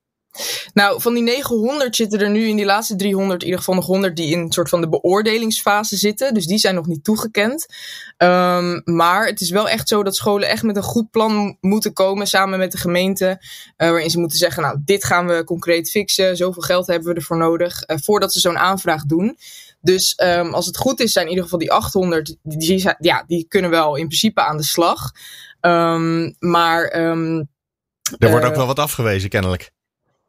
Nou, 0.74 1.00
van 1.00 1.14
die 1.14 1.22
900 1.22 1.96
zitten 1.96 2.20
er 2.20 2.30
nu 2.30 2.48
in 2.48 2.56
die 2.56 2.64
laatste 2.64 2.96
300 2.96 3.40
in 3.40 3.46
ieder 3.46 3.58
geval 3.58 3.74
nog 3.74 3.86
100 3.86 4.16
die 4.16 4.30
in 4.32 4.38
een 4.38 4.52
soort 4.52 4.68
van 4.68 4.80
de 4.80 4.88
beoordelingsfase 4.88 5.96
zitten. 5.96 6.34
Dus 6.34 6.46
die 6.46 6.58
zijn 6.58 6.74
nog 6.74 6.86
niet 6.86 7.04
toegekend. 7.04 7.66
Um, 8.16 8.82
maar 8.84 9.26
het 9.26 9.40
is 9.40 9.50
wel 9.50 9.68
echt 9.68 9.88
zo 9.88 10.02
dat 10.02 10.16
scholen 10.16 10.48
echt 10.48 10.62
met 10.62 10.76
een 10.76 10.82
goed 10.82 11.10
plan 11.10 11.56
moeten 11.60 11.92
komen 11.92 12.26
samen 12.26 12.58
met 12.58 12.72
de 12.72 12.78
gemeente. 12.78 13.26
Uh, 13.76 13.90
waarin 13.90 14.10
ze 14.10 14.18
moeten 14.18 14.38
zeggen, 14.38 14.62
nou, 14.62 14.78
dit 14.84 15.04
gaan 15.04 15.26
we 15.26 15.44
concreet 15.44 15.90
fixen. 15.90 16.36
Zoveel 16.36 16.62
geld 16.62 16.86
hebben 16.86 17.08
we 17.08 17.14
ervoor 17.14 17.36
nodig 17.36 17.88
uh, 17.88 17.96
voordat 18.00 18.32
ze 18.32 18.40
zo'n 18.40 18.58
aanvraag 18.58 19.04
doen. 19.04 19.38
Dus 19.80 20.20
um, 20.22 20.54
als 20.54 20.66
het 20.66 20.76
goed 20.76 21.00
is, 21.00 21.12
zijn 21.12 21.24
in 21.24 21.30
ieder 21.30 21.44
geval 21.44 21.58
die 21.58 21.72
800, 21.72 22.36
die, 22.42 22.58
die, 22.58 22.94
ja, 22.98 23.24
die 23.26 23.46
kunnen 23.48 23.70
wel 23.70 23.96
in 23.96 24.06
principe 24.06 24.40
aan 24.40 24.56
de 24.56 24.64
slag. 24.64 25.10
Um, 25.60 26.36
maar... 26.38 26.84
Er 28.18 28.30
wordt 28.30 28.46
ook 28.46 28.54
wel 28.54 28.66
wat 28.66 28.78
afgewezen, 28.78 29.28
kennelijk. 29.28 29.70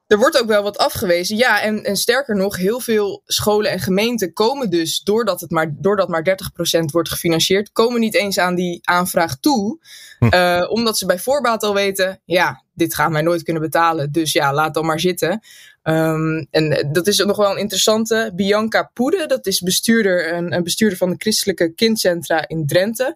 Er 0.09 0.17
wordt 0.17 0.41
ook 0.41 0.47
wel 0.47 0.63
wat 0.63 0.77
afgewezen. 0.77 1.37
Ja, 1.37 1.61
en, 1.61 1.83
en 1.83 1.95
sterker 1.95 2.35
nog, 2.35 2.57
heel 2.57 2.79
veel 2.79 3.21
scholen 3.25 3.71
en 3.71 3.79
gemeenten 3.79 4.33
komen 4.33 4.69
dus, 4.69 4.99
doordat, 4.99 5.41
het 5.41 5.51
maar, 5.51 5.75
doordat 5.77 6.07
maar 6.09 6.37
30% 6.79 6.85
wordt 6.91 7.09
gefinancierd, 7.09 7.71
komen 7.71 7.99
niet 7.99 8.15
eens 8.15 8.39
aan 8.39 8.55
die 8.55 8.79
aanvraag 8.83 9.39
toe. 9.39 9.79
Hm. 10.19 10.33
Uh, 10.33 10.65
omdat 10.69 10.97
ze 10.97 11.05
bij 11.05 11.19
voorbaat 11.19 11.63
al 11.63 11.73
weten, 11.73 12.21
ja, 12.25 12.63
dit 12.73 12.95
gaan 12.95 13.11
wij 13.11 13.21
nooit 13.21 13.43
kunnen 13.43 13.61
betalen. 13.61 14.11
Dus 14.11 14.31
ja, 14.31 14.53
laat 14.53 14.73
dan 14.73 14.85
maar 14.85 14.99
zitten. 14.99 15.41
Um, 15.83 16.47
en 16.51 16.89
dat 16.91 17.07
is 17.07 17.17
nog 17.17 17.37
wel 17.37 17.51
een 17.51 17.57
interessante. 17.57 18.31
Bianca 18.35 18.91
Poede, 18.93 19.25
dat 19.25 19.45
is 19.45 19.61
bestuurder, 19.61 20.33
een, 20.33 20.53
een 20.53 20.63
bestuurder 20.63 20.97
van 20.97 21.09
de 21.09 21.15
christelijke 21.17 21.73
kindcentra 21.73 22.47
in 22.47 22.67
Drenthe. 22.67 23.15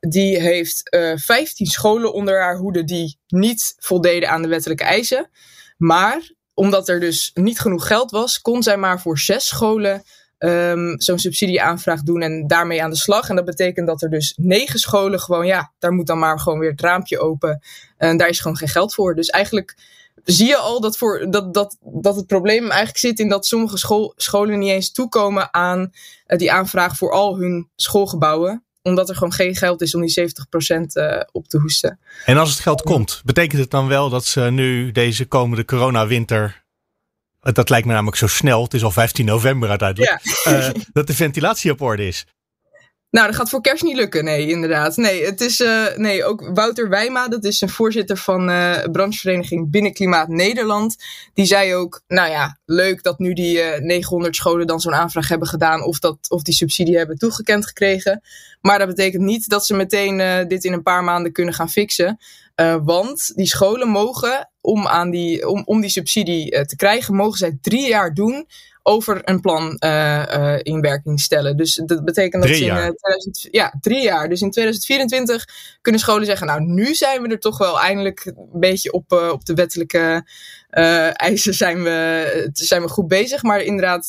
Die 0.00 0.40
heeft 0.40 0.94
uh, 0.94 1.12
15 1.16 1.66
scholen 1.66 2.12
onder 2.12 2.40
haar 2.40 2.56
hoede 2.56 2.84
die 2.84 3.18
niet 3.26 3.74
voldeden 3.78 4.28
aan 4.28 4.42
de 4.42 4.48
wettelijke 4.48 4.84
eisen. 4.84 5.30
Maar 5.82 6.32
omdat 6.54 6.88
er 6.88 7.00
dus 7.00 7.30
niet 7.34 7.60
genoeg 7.60 7.86
geld 7.86 8.10
was, 8.10 8.40
kon 8.40 8.62
zij 8.62 8.76
maar 8.76 9.00
voor 9.00 9.18
zes 9.18 9.46
scholen 9.46 10.02
um, 10.38 11.00
zo'n 11.00 11.18
subsidieaanvraag 11.18 12.02
doen 12.02 12.22
en 12.22 12.46
daarmee 12.46 12.82
aan 12.82 12.90
de 12.90 12.96
slag. 12.96 13.28
En 13.28 13.36
dat 13.36 13.44
betekent 13.44 13.86
dat 13.86 14.02
er 14.02 14.10
dus 14.10 14.34
negen 14.36 14.78
scholen 14.78 15.20
gewoon, 15.20 15.46
ja, 15.46 15.72
daar 15.78 15.92
moet 15.92 16.06
dan 16.06 16.18
maar 16.18 16.40
gewoon 16.40 16.58
weer 16.58 16.70
het 16.70 16.80
raampje 16.80 17.18
open. 17.18 17.62
En 17.96 18.16
daar 18.16 18.28
is 18.28 18.40
gewoon 18.40 18.56
geen 18.56 18.68
geld 18.68 18.94
voor. 18.94 19.14
Dus 19.14 19.28
eigenlijk 19.28 19.76
zie 20.24 20.46
je 20.46 20.56
al 20.56 20.80
dat, 20.80 20.96
voor, 20.96 21.30
dat, 21.30 21.54
dat, 21.54 21.76
dat 21.80 22.16
het 22.16 22.26
probleem 22.26 22.62
eigenlijk 22.62 22.98
zit 22.98 23.18
in 23.18 23.28
dat 23.28 23.46
sommige 23.46 23.78
school, 23.78 24.12
scholen 24.16 24.58
niet 24.58 24.70
eens 24.70 24.92
toekomen 24.92 25.54
aan 25.54 25.80
uh, 26.26 26.38
die 26.38 26.52
aanvraag 26.52 26.96
voor 26.96 27.12
al 27.12 27.38
hun 27.38 27.70
schoolgebouwen 27.76 28.64
omdat 28.82 29.08
er 29.08 29.14
gewoon 29.14 29.32
geen 29.32 29.56
geld 29.56 29.82
is 29.82 29.94
om 29.94 30.00
die 30.00 30.20
70% 30.20 30.24
uh, 30.92 31.20
op 31.32 31.48
te 31.48 31.58
hoesten. 31.58 31.98
En 32.24 32.36
als 32.36 32.50
het 32.50 32.60
geld 32.60 32.82
komt, 32.82 33.22
betekent 33.24 33.60
het 33.60 33.70
dan 33.70 33.88
wel 33.88 34.08
dat 34.08 34.24
ze 34.24 34.40
nu 34.40 34.92
deze 34.92 35.24
komende 35.24 35.64
coronawinter. 35.64 36.64
Dat 37.40 37.70
lijkt 37.70 37.86
me 37.86 37.92
namelijk 37.92 38.16
zo 38.16 38.26
snel. 38.26 38.62
Het 38.62 38.74
is 38.74 38.84
al 38.84 38.90
15 38.90 39.24
november 39.24 39.68
uiteindelijk. 39.68 40.20
Ja. 40.44 40.68
Uh, 40.68 40.82
dat 40.92 41.06
de 41.06 41.14
ventilatie 41.14 41.70
op 41.70 41.80
orde 41.80 42.06
is. 42.06 42.26
Nou, 43.12 43.26
dat 43.26 43.36
gaat 43.36 43.48
voor 43.48 43.60
kerst 43.60 43.82
niet 43.82 43.96
lukken, 43.96 44.24
nee, 44.24 44.48
inderdaad. 44.48 44.96
Nee, 44.96 45.24
het 45.24 45.40
is, 45.40 45.60
uh, 45.60 45.96
nee 45.96 46.24
ook 46.24 46.50
Wouter 46.54 46.88
Wijma, 46.88 47.28
dat 47.28 47.44
is 47.44 47.60
een 47.60 47.68
voorzitter 47.68 48.16
van 48.16 48.50
uh, 48.50 48.78
branchevereniging 48.92 49.70
Binnenklimaat 49.70 50.28
Nederland. 50.28 50.96
Die 51.34 51.44
zei 51.44 51.74
ook, 51.74 52.02
nou 52.08 52.30
ja, 52.30 52.58
leuk 52.64 53.02
dat 53.02 53.18
nu 53.18 53.32
die 53.32 53.58
uh, 53.58 53.78
900 53.78 54.36
scholen 54.36 54.66
dan 54.66 54.80
zo'n 54.80 54.94
aanvraag 54.94 55.28
hebben 55.28 55.48
gedaan 55.48 55.82
of, 55.82 55.98
dat, 55.98 56.16
of 56.28 56.42
die 56.42 56.54
subsidie 56.54 56.96
hebben 56.96 57.18
toegekend 57.18 57.66
gekregen. 57.66 58.22
Maar 58.60 58.78
dat 58.78 58.88
betekent 58.88 59.22
niet 59.22 59.48
dat 59.48 59.66
ze 59.66 59.74
meteen 59.74 60.48
dit 60.48 60.64
in 60.64 60.72
een 60.72 60.82
paar 60.82 61.04
maanden 61.04 61.32
kunnen 61.32 61.54
gaan 61.54 61.70
fixen. 61.70 62.18
want 62.82 63.32
die 63.34 63.46
scholen 63.46 63.88
mogen, 63.88 64.50
om, 64.60 64.86
aan 64.86 65.10
die, 65.10 65.48
om, 65.48 65.62
om 65.64 65.80
die 65.80 65.90
subsidie 65.90 66.66
te 66.66 66.76
krijgen, 66.76 67.14
mogen 67.14 67.38
zij 67.38 67.58
drie 67.60 67.88
jaar 67.88 68.14
doen 68.14 68.46
over 68.82 69.20
een 69.24 69.40
plan 69.40 69.76
uh, 69.84 70.22
uh, 70.34 70.58
in 70.62 70.80
werking 70.80 71.20
stellen. 71.20 71.56
Dus 71.56 71.82
dat 71.86 72.04
betekent 72.04 72.42
drie 72.42 72.68
dat 72.68 72.76
ze 72.76 72.86
in 72.86 72.94
2000, 72.94 73.48
ja, 73.50 73.74
drie 73.80 74.02
jaar. 74.02 74.28
Dus 74.28 74.40
in 74.40 74.50
2024 74.50 75.48
kunnen 75.80 76.00
scholen 76.00 76.26
zeggen, 76.26 76.46
nou 76.46 76.60
nu 76.60 76.94
zijn 76.94 77.22
we 77.22 77.28
er 77.28 77.38
toch 77.38 77.58
wel 77.58 77.80
eindelijk 77.80 78.24
een 78.24 78.60
beetje 78.60 78.92
op, 78.92 79.12
op 79.12 79.44
de 79.44 79.54
wettelijke 79.54 80.26
eisen 81.12 81.54
zijn 81.54 81.82
we, 81.82 82.48
zijn 82.52 82.82
we 82.82 82.88
goed 82.88 83.08
bezig. 83.08 83.42
Maar 83.42 83.60
inderdaad, 83.60 84.06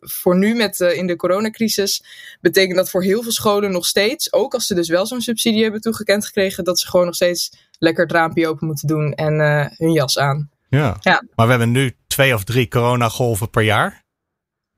voor 0.00 0.36
nu 0.36 0.54
met 0.54 0.80
in 0.80 1.06
de 1.06 1.16
coronacrisis 1.16 2.04
betekent 2.40 2.76
dat 2.76 2.90
voor 2.90 3.02
heel 3.02 3.22
veel 3.22 3.32
scholen 3.32 3.72
nog 3.72 3.86
steeds, 3.86 4.32
ook 4.32 4.54
als 4.54 4.66
ze 4.66 4.74
dus 4.74 4.88
wel 4.88 5.06
zo'n 5.06 5.20
subsidie 5.20 5.62
hebben 5.62 5.80
toegekend 5.80 6.26
gekregen, 6.26 6.64
dat 6.64 6.80
ze 6.80 6.88
gewoon 6.88 7.06
nog 7.06 7.14
steeds 7.14 7.52
lekker 7.78 8.02
het 8.02 8.12
raampje 8.12 8.48
open 8.48 8.66
moeten 8.66 8.88
doen 8.88 9.12
en 9.12 9.40
hun 9.76 9.92
jas 9.92 10.18
aan. 10.18 10.50
Ja. 10.68 10.96
ja, 11.00 11.22
maar 11.34 11.46
we 11.46 11.52
hebben 11.52 11.70
nu 11.70 11.96
twee 12.06 12.34
of 12.34 12.44
drie 12.44 12.68
coronagolven 12.68 13.50
per 13.50 13.62
jaar. 13.62 14.04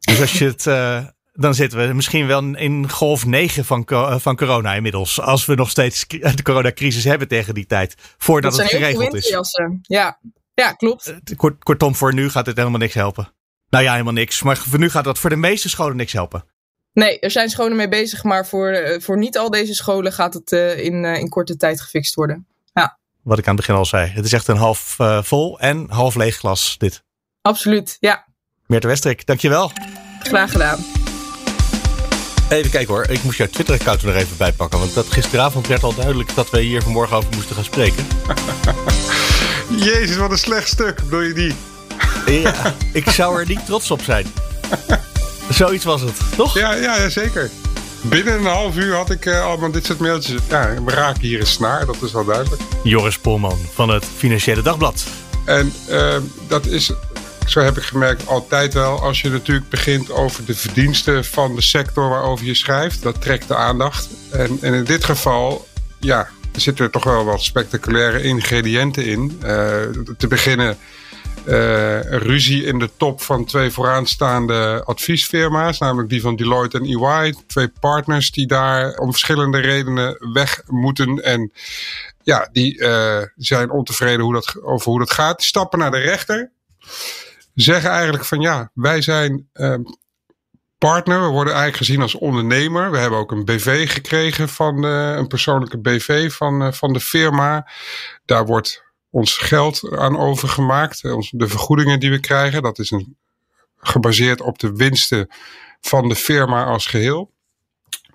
Dus 0.08 0.20
als 0.20 0.38
je 0.38 0.44
het, 0.44 0.66
uh, 0.66 1.06
dan 1.32 1.54
zitten 1.54 1.88
we 1.88 1.94
misschien 1.94 2.26
wel 2.26 2.42
in 2.42 2.90
golf 2.90 3.26
9 3.26 3.64
van, 3.64 3.84
van 4.20 4.36
corona 4.36 4.74
inmiddels. 4.74 5.20
Als 5.20 5.46
we 5.46 5.54
nog 5.54 5.70
steeds 5.70 6.06
de 6.08 6.42
coronacrisis 6.42 7.04
hebben 7.04 7.28
tegen 7.28 7.54
die 7.54 7.66
tijd. 7.66 7.94
Voordat 8.18 8.52
dat 8.52 8.60
het 8.60 8.70
geregeld 8.70 9.14
is. 9.14 9.34
Ja. 9.82 10.18
ja, 10.54 10.72
klopt. 10.72 11.06
Eh, 11.06 11.36
kort, 11.36 11.64
kortom, 11.64 11.94
voor 11.94 12.14
nu 12.14 12.30
gaat 12.30 12.46
het 12.46 12.56
helemaal 12.56 12.78
niks 12.78 12.94
helpen. 12.94 13.32
Nou 13.70 13.84
ja, 13.84 13.92
helemaal 13.92 14.12
niks. 14.12 14.42
Maar 14.42 14.56
voor 14.56 14.78
nu 14.78 14.90
gaat 14.90 15.04
dat 15.04 15.18
voor 15.18 15.30
de 15.30 15.36
meeste 15.36 15.68
scholen 15.68 15.96
niks 15.96 16.12
helpen. 16.12 16.44
Nee, 16.92 17.18
er 17.18 17.30
zijn 17.30 17.48
scholen 17.48 17.76
mee 17.76 17.88
bezig, 17.88 18.24
maar 18.24 18.46
voor, 18.46 18.96
voor 19.00 19.18
niet 19.18 19.38
al 19.38 19.50
deze 19.50 19.74
scholen 19.74 20.12
gaat 20.12 20.34
het 20.34 20.52
in, 20.78 21.04
in 21.04 21.28
korte 21.28 21.56
tijd 21.56 21.80
gefixt 21.80 22.14
worden. 22.14 22.46
Ja. 22.72 22.98
Wat 23.22 23.38
ik 23.38 23.46
aan 23.46 23.56
het 23.56 23.66
begin 23.66 23.80
al 23.80 23.86
zei. 23.86 24.10
Het 24.10 24.24
is 24.24 24.32
echt 24.32 24.48
een 24.48 24.56
half 24.56 24.96
vol 25.22 25.60
en 25.60 25.90
half 25.90 26.14
leeg 26.14 26.36
glas, 26.36 26.74
dit. 26.78 27.02
Absoluut, 27.42 27.96
ja. 28.00 28.26
Meerte 28.66 28.86
Westrik, 28.86 29.26
dankjewel. 29.26 29.72
Graag 30.28 30.50
gedaan. 30.50 30.84
Even 32.48 32.70
kijken 32.70 32.94
hoor, 32.94 33.06
ik 33.08 33.22
moest 33.22 33.38
jouw 33.38 33.46
Twitter-account 33.46 34.00
er 34.00 34.06
nog 34.06 34.16
even 34.16 34.36
bijpakken. 34.36 34.78
Want 34.78 34.94
dat 34.94 35.06
gisteravond 35.10 35.66
werd 35.66 35.82
al 35.82 35.94
duidelijk 35.94 36.34
dat 36.34 36.50
we 36.50 36.60
hier 36.60 36.82
vanmorgen 36.82 37.16
over 37.16 37.28
moesten 37.34 37.54
gaan 37.54 37.64
spreken. 37.64 38.06
Jezus, 39.86 40.16
wat 40.16 40.30
een 40.30 40.38
slecht 40.38 40.68
stuk, 40.68 40.96
bedoel 40.96 41.20
je 41.20 41.32
die? 41.32 41.54
Ja, 42.26 42.74
ik 42.92 43.10
zou 43.10 43.40
er 43.40 43.46
niet 43.46 43.66
trots 43.66 43.90
op 43.90 44.02
zijn. 44.02 44.26
Zoiets 45.50 45.84
was 45.84 46.00
het, 46.00 46.16
toch? 46.36 46.58
Ja, 46.58 46.74
ja, 46.74 46.96
ja 46.96 47.08
zeker. 47.08 47.50
Binnen 48.02 48.34
een 48.34 48.44
half 48.44 48.76
uur 48.76 48.94
had 48.94 49.10
ik 49.10 49.24
uh, 49.24 49.44
allemaal 49.44 49.70
dit 49.70 49.86
soort 49.86 49.98
mailtjes. 49.98 50.40
Ja, 50.48 50.82
we 50.84 50.90
raken 50.90 51.20
hier 51.20 51.40
een 51.40 51.46
snaar, 51.46 51.86
dat 51.86 51.96
is 52.02 52.12
wel 52.12 52.24
duidelijk. 52.24 52.62
Joris 52.82 53.18
Polman 53.18 53.58
van 53.72 53.88
het 53.88 54.06
Financiële 54.16 54.62
Dagblad. 54.62 55.04
En 55.44 55.72
uh, 55.90 56.16
dat 56.48 56.66
is, 56.66 56.92
zo 57.48 57.60
heb 57.60 57.76
ik 57.76 57.82
gemerkt, 57.82 58.26
altijd 58.26 58.74
wel. 58.74 59.00
Als 59.00 59.20
je 59.20 59.30
natuurlijk 59.30 59.68
begint 59.68 60.10
over 60.10 60.44
de 60.44 60.54
verdiensten 60.54 61.24
van 61.24 61.54
de 61.54 61.62
sector 61.62 62.08
waarover 62.08 62.46
je 62.46 62.54
schrijft, 62.54 63.02
dat 63.02 63.20
trekt 63.20 63.48
de 63.48 63.56
aandacht. 63.56 64.08
En, 64.30 64.58
en 64.60 64.74
in 64.74 64.84
dit 64.84 65.04
geval, 65.04 65.68
ja, 66.00 66.28
er 66.54 66.60
zitten 66.60 66.90
toch 66.90 67.04
wel 67.04 67.24
wat 67.24 67.42
spectaculaire 67.42 68.22
ingrediënten 68.22 69.04
in. 69.04 69.40
Uh, 69.42 69.48
te 70.18 70.26
beginnen 70.28 70.78
uh, 71.46 72.00
ruzie 72.00 72.64
in 72.64 72.78
de 72.78 72.90
top 72.96 73.20
van 73.20 73.44
twee 73.44 73.70
vooraanstaande 73.70 74.82
adviesfirma's, 74.84 75.78
namelijk 75.78 76.08
die 76.08 76.20
van 76.20 76.36
Deloitte 76.36 76.78
en 76.78 76.84
EY. 76.84 77.34
Twee 77.46 77.68
partners 77.80 78.30
die 78.30 78.46
daar 78.46 78.96
om 78.96 79.10
verschillende 79.10 79.58
redenen 79.58 80.32
weg 80.32 80.62
moeten. 80.66 81.24
En 81.24 81.52
ja, 82.22 82.48
die 82.52 82.78
uh, 82.78 83.22
zijn 83.36 83.70
ontevreden 83.70 84.20
hoe 84.20 84.32
dat, 84.32 84.62
over 84.62 84.90
hoe 84.90 84.98
dat 84.98 85.10
gaat. 85.10 85.42
Stappen 85.42 85.78
naar 85.78 85.90
de 85.90 85.98
rechter. 85.98 86.50
Zeggen 87.60 87.90
eigenlijk 87.90 88.24
van 88.24 88.40
ja, 88.40 88.70
wij 88.74 89.02
zijn 89.02 89.48
uh, 89.54 89.74
partner. 90.78 91.20
We 91.20 91.26
worden 91.26 91.52
eigenlijk 91.54 91.84
gezien 91.84 92.02
als 92.02 92.14
ondernemer. 92.14 92.90
We 92.90 92.98
hebben 92.98 93.18
ook 93.18 93.30
een 93.30 93.44
BV 93.44 93.92
gekregen 93.92 94.48
van 94.48 94.84
uh, 94.84 95.16
een 95.16 95.26
persoonlijke 95.26 95.78
BV 95.78 96.32
van, 96.32 96.74
van 96.74 96.92
de 96.92 97.00
firma. 97.00 97.70
Daar 98.24 98.46
wordt 98.46 98.84
ons 99.10 99.36
geld 99.36 99.96
aan 99.96 100.18
overgemaakt. 100.18 101.02
De 101.30 101.48
vergoedingen 101.48 102.00
die 102.00 102.10
we 102.10 102.20
krijgen, 102.20 102.62
dat 102.62 102.78
is 102.78 102.90
een, 102.90 103.16
gebaseerd 103.76 104.40
op 104.40 104.58
de 104.58 104.72
winsten 104.72 105.28
van 105.80 106.08
de 106.08 106.16
firma 106.16 106.64
als 106.64 106.86
geheel. 106.86 107.32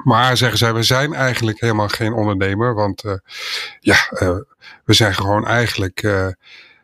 Maar 0.04 0.38
zeggen 0.38 0.58
zij, 0.58 0.74
we 0.74 0.84
zijn 0.84 1.14
eigenlijk 1.14 1.60
helemaal 1.60 1.88
geen 1.88 2.14
ondernemer. 2.14 2.74
Want 2.74 3.04
ja, 3.80 3.96
we 4.86 4.94
zijn 4.94 5.14
gewoon 5.16 5.48
eigenlijk 5.48 6.02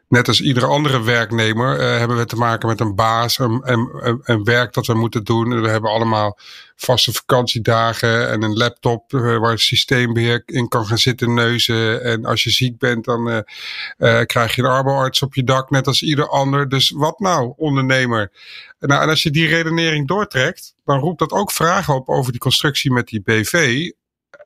net 0.10 0.28
als 0.28 0.42
iedere 0.42 0.66
andere 0.66 1.04
werknemer 1.04 1.80
uh, 1.80 1.98
hebben 1.98 2.18
we 2.18 2.26
te 2.26 2.36
maken 2.36 2.68
met 2.68 2.80
een 2.80 2.96
baas, 2.96 3.40
een, 3.40 3.62
een, 3.64 4.20
een, 4.24 4.44
werk 4.44 4.74
dat 4.74 4.88
we 4.88 4.94
moeten 4.94 5.24
doen. 5.24 5.62
We 5.62 5.70
hebben 5.70 5.92
allemaal 5.92 6.38
vaste 6.76 7.14
vakantiedagen 7.14 8.30
en 8.30 8.42
een 8.42 8.58
laptop 8.58 9.14
uh, 9.14 9.38
waar 9.38 9.52
het 9.52 9.60
systeembeheer 9.60 10.44
in 10.46 10.68
kan 10.68 10.86
gaan 10.86 10.98
zitten 10.98 11.34
neuzen. 11.34 12.04
En 12.04 12.26
als 12.26 12.44
je 12.44 12.50
ziek 12.50 12.78
bent, 12.78 13.06
dan 13.06 13.28
uh, 13.28 14.22
krijg 14.26 14.56
je 14.56 14.62
een 14.62 14.70
arbeidsarts 14.70 15.22
op 15.22 15.36
je 15.36 15.44
dak, 15.44 15.70
net 15.70 15.88
als 15.88 16.02
ieder 16.02 16.28
ander. 16.28 16.70
Dus 16.70 16.90
wat 16.90 17.20
nou, 17.20 17.54
ondernemer? 17.58 18.32
Nou, 18.80 19.02
en 19.02 19.10
als 19.10 19.24
je 19.24 19.32
die 19.32 19.48
redenering 19.48 20.08
doortrekt, 20.08 20.76
dan 20.86 21.00
roept 21.00 21.20
dat 21.20 21.32
ook 21.32 21.52
vragen 21.52 21.94
op 21.94 22.10
over 22.10 22.32
die 22.32 22.42
constructie 22.42 22.92
met 22.92 23.08
die 23.08 23.22
BV. 23.22 23.90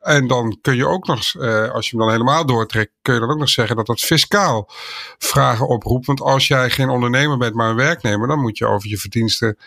En 0.01 0.27
dan 0.27 0.57
kun 0.61 0.75
je 0.75 0.87
ook 0.87 1.07
nog, 1.07 1.33
uh, 1.33 1.69
als 1.69 1.89
je 1.89 1.97
hem 1.97 2.05
dan 2.05 2.11
helemaal 2.11 2.45
doortrekt, 2.45 2.91
kun 3.01 3.13
je 3.13 3.19
dan 3.19 3.29
ook 3.29 3.37
nog 3.37 3.49
zeggen 3.49 3.75
dat 3.75 3.85
dat 3.85 3.99
fiscaal 3.99 4.69
vragen 5.17 5.67
oproept. 5.67 6.05
Want 6.05 6.21
als 6.21 6.47
jij 6.47 6.69
geen 6.69 6.89
ondernemer 6.89 7.37
bent, 7.37 7.53
maar 7.53 7.69
een 7.69 7.75
werknemer, 7.75 8.27
dan 8.27 8.39
moet 8.39 8.57
je 8.57 8.65
over 8.65 8.89
je 8.89 8.97
verdiensten 8.97 9.57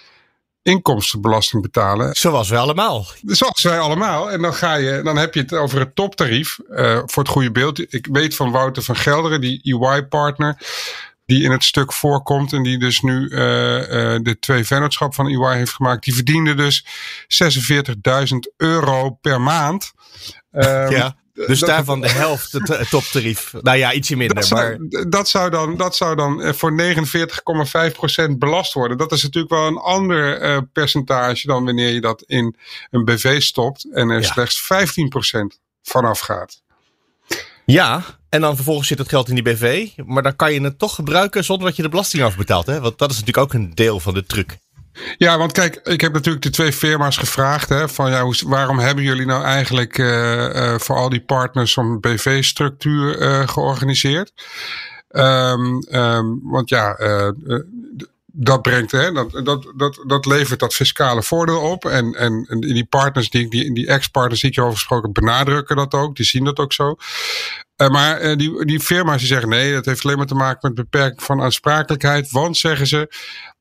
inkomstenbelasting 0.66 1.62
betalen. 1.62 2.14
Zoals 2.14 2.48
wij 2.48 2.58
allemaal. 2.58 3.06
Zoals 3.22 3.62
wij 3.62 3.78
allemaal. 3.78 4.30
En 4.30 4.42
dan, 4.42 4.54
ga 4.54 4.74
je, 4.74 5.02
dan 5.02 5.16
heb 5.16 5.34
je 5.34 5.40
het 5.40 5.52
over 5.52 5.78
het 5.78 5.94
toptarief. 5.94 6.58
Uh, 6.70 7.02
voor 7.04 7.22
het 7.22 7.32
goede 7.32 7.52
beeld. 7.52 7.94
Ik 7.94 8.08
weet 8.12 8.34
van 8.34 8.50
Wouter 8.50 8.82
van 8.82 8.96
Gelderen, 8.96 9.40
die 9.40 9.60
EY-partner 9.62 10.56
die 11.26 11.42
in 11.42 11.50
het 11.50 11.64
stuk 11.64 11.92
voorkomt 11.92 12.52
en 12.52 12.62
die 12.62 12.78
dus 12.78 13.00
nu 13.00 13.28
uh, 13.28 13.38
uh, 13.38 14.18
de 14.22 14.36
twee 14.40 14.64
vennootschap 14.64 15.14
van 15.14 15.26
EY 15.26 15.56
heeft 15.56 15.72
gemaakt, 15.72 16.04
die 16.04 16.14
verdiende 16.14 16.54
dus 16.54 16.84
46.000 17.28 18.36
euro 18.56 19.10
per 19.10 19.40
maand. 19.40 19.92
Um, 20.50 20.90
ja. 20.90 21.16
Dus 21.46 21.60
dat, 21.60 21.68
daarvan 21.68 22.00
de 22.00 22.08
helft 22.08 22.52
het 22.52 22.90
toptarief. 22.90 23.52
Nou 23.60 23.76
ja, 23.76 23.92
ietsje 23.92 24.16
minder. 24.16 24.36
Dat 24.36 24.46
zou, 24.46 24.78
maar... 24.78 25.08
dat 25.08 25.28
zou 25.28 25.50
dan, 25.50 25.76
dat 25.76 25.96
zou 25.96 26.16
dan 26.16 26.54
voor 26.54 26.82
49,5% 28.30 28.38
belast 28.38 28.72
worden. 28.72 28.98
Dat 28.98 29.12
is 29.12 29.22
natuurlijk 29.22 29.52
wel 29.52 29.66
een 29.66 29.76
ander 29.76 30.42
uh, 30.42 30.58
percentage 30.72 31.46
dan 31.46 31.64
wanneer 31.64 31.92
je 31.92 32.00
dat 32.00 32.22
in 32.22 32.56
een 32.90 33.04
BV 33.04 33.40
stopt 33.42 33.92
en 33.92 34.10
er 34.10 34.20
ja. 34.20 34.26
slechts 34.26 34.62
15% 34.62 35.60
vanaf 35.82 36.18
gaat. 36.18 36.62
Ja, 37.66 38.02
en 38.28 38.40
dan 38.40 38.54
vervolgens 38.54 38.88
zit 38.88 38.98
het 38.98 39.08
geld 39.08 39.28
in 39.28 39.34
die 39.34 39.44
BV. 39.44 39.88
Maar 40.04 40.22
dan 40.22 40.36
kan 40.36 40.52
je 40.52 40.60
het 40.60 40.78
toch 40.78 40.94
gebruiken 40.94 41.44
zonder 41.44 41.66
dat 41.66 41.76
je 41.76 41.82
de 41.82 41.88
belasting 41.88 42.22
afbetaalt. 42.22 42.66
Hè? 42.66 42.80
Want 42.80 42.98
dat 42.98 43.10
is 43.10 43.18
natuurlijk 43.18 43.46
ook 43.46 43.60
een 43.60 43.74
deel 43.74 44.00
van 44.00 44.14
de 44.14 44.24
truc. 44.24 44.58
Ja, 45.18 45.38
want 45.38 45.52
kijk, 45.52 45.80
ik 45.82 46.00
heb 46.00 46.12
natuurlijk 46.12 46.44
de 46.44 46.50
twee 46.50 46.72
firma's 46.72 47.16
gevraagd. 47.16 47.68
Hè, 47.68 47.88
van 47.88 48.10
ja, 48.10 48.32
waarom 48.46 48.78
hebben 48.78 49.04
jullie 49.04 49.26
nou 49.26 49.44
eigenlijk 49.44 49.98
uh, 49.98 50.54
uh, 50.54 50.78
voor 50.78 50.96
al 50.96 51.08
die 51.08 51.24
partners 51.24 51.72
zo'n 51.72 52.00
BV-structuur 52.00 53.20
uh, 53.20 53.48
georganiseerd? 53.48 54.32
Um, 55.10 55.86
um, 55.90 56.40
want 56.42 56.68
ja, 56.68 56.96
dat 58.38 58.62
brengt, 58.62 58.92
hè, 58.92 59.12
dat, 59.12 59.30
dat, 59.44 59.72
dat, 59.76 60.04
dat 60.06 60.26
levert 60.26 60.60
dat 60.60 60.74
fiscale 60.74 61.22
voordeel 61.22 61.60
op. 61.60 61.84
En, 61.84 62.14
en, 62.14 62.46
en 62.48 62.60
die 62.60 62.86
partners, 62.86 63.30
die, 63.30 63.50
die, 63.50 63.74
die 63.74 63.86
ex-partners 63.86 64.40
die 64.40 64.50
ik 64.50 64.58
over 64.58 64.72
gesproken 64.72 65.12
benadrukken 65.12 65.76
dat 65.76 65.94
ook. 65.94 66.16
Die 66.16 66.24
zien 66.24 66.44
dat 66.44 66.58
ook 66.58 66.72
zo. 66.72 66.96
Uh, 67.76 67.88
maar 67.88 68.22
uh, 68.22 68.36
die, 68.36 68.64
die 68.64 68.80
firma's 68.80 69.18
die 69.18 69.26
zeggen 69.26 69.48
nee, 69.48 69.72
dat 69.72 69.84
heeft 69.84 70.04
alleen 70.04 70.16
maar 70.16 70.26
te 70.26 70.34
maken 70.34 70.58
met 70.62 70.74
beperking 70.74 71.22
van 71.22 71.42
aansprakelijkheid. 71.42 72.30
Want 72.30 72.56
zeggen 72.56 72.86
ze, 72.86 73.14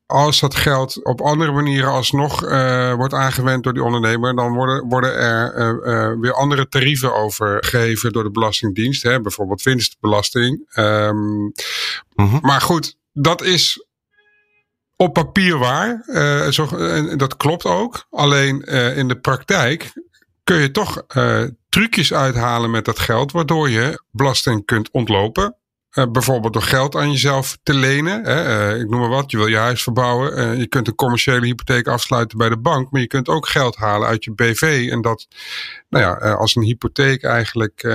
als 0.06 0.40
dat 0.40 0.56
geld 0.56 1.06
op 1.06 1.22
andere 1.22 1.52
manieren 1.52 1.90
alsnog 1.90 2.46
uh, 2.46 2.94
wordt 2.94 3.14
aangewend 3.14 3.64
door 3.64 3.74
die 3.74 3.84
ondernemer, 3.84 4.36
dan 4.36 4.54
worden, 4.54 4.88
worden 4.88 5.16
er 5.16 5.88
uh, 5.88 6.20
weer 6.22 6.34
andere 6.34 6.68
tarieven 6.68 7.16
overgegeven 7.16 8.12
door 8.12 8.24
de 8.24 8.32
Belastingdienst. 8.32 9.04
Hè, 9.04 9.22
bijvoorbeeld 9.22 9.64
winstbelasting. 9.64 10.78
Um, 10.78 11.16
mm 11.16 11.54
-hmm. 12.16 12.40
Maar 12.42 12.62
goed, 12.62 12.98
dat 13.14 13.42
is 13.42 13.86
op 14.98 15.14
papier 15.14 15.58
waar. 15.58 16.04
Uh, 16.08 16.48
zo, 16.48 16.68
en 16.78 17.18
dat 17.18 17.38
klopt 17.38 17.66
ook. 17.66 18.06
Alleen 18.10 18.62
in 18.96 19.08
de 19.08 19.20
praktijk 19.20 19.94
kun 20.44 20.58
je 20.58 20.72
toch 20.72 21.06
trucjes 21.70 22.14
uithalen 22.14 22.72
met 22.72 22.86
dat 22.86 23.00
geld, 23.00 23.32
waardoor 23.32 23.70
je 23.70 24.02
belasting 24.12 24.66
kunt 24.66 24.92
ontlopen. 24.92 25.56
Bijvoorbeeld 26.12 26.54
door 26.54 26.62
geld 26.62 26.96
aan 26.96 27.12
jezelf 27.12 27.58
te 27.64 27.74
lenen. 27.74 28.24
Hè, 28.24 28.80
ik 28.80 28.90
noem 28.90 29.00
maar 29.00 29.10
wat, 29.10 29.32
je 29.32 29.38
wil 29.38 29.48
je 29.48 29.58
huis 29.58 29.84
verbouwen. 29.84 30.58
Je 30.58 30.68
kunt 30.68 30.88
een 30.88 30.96
commerciële 30.96 31.46
hypotheek 31.46 31.88
afsluiten 31.88 32.38
bij 32.38 32.50
de 32.50 32.58
bank. 32.58 32.92
Maar 32.92 33.02
je 33.02 33.08
kunt 33.08 33.28
ook 33.28 33.48
geld 33.48 33.76
halen 33.76 34.08
uit 34.08 34.24
je 34.24 34.34
BV. 34.34 34.88
En 34.92 35.02
dat 35.02 35.28
nou 35.90 36.04
ja, 36.04 36.32
als 36.34 36.56
een 36.56 36.64
hypotheek 36.64 37.24
eigenlijk 37.24 37.88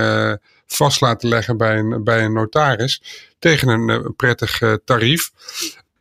vast 0.65 1.01
laten 1.01 1.29
leggen 1.29 1.57
bij 1.57 1.77
een, 1.77 2.03
bij 2.03 2.23
een 2.23 2.33
notaris. 2.33 3.01
Tegen 3.39 3.67
een 3.67 4.15
prettig 4.15 4.61
tarief. 4.85 5.31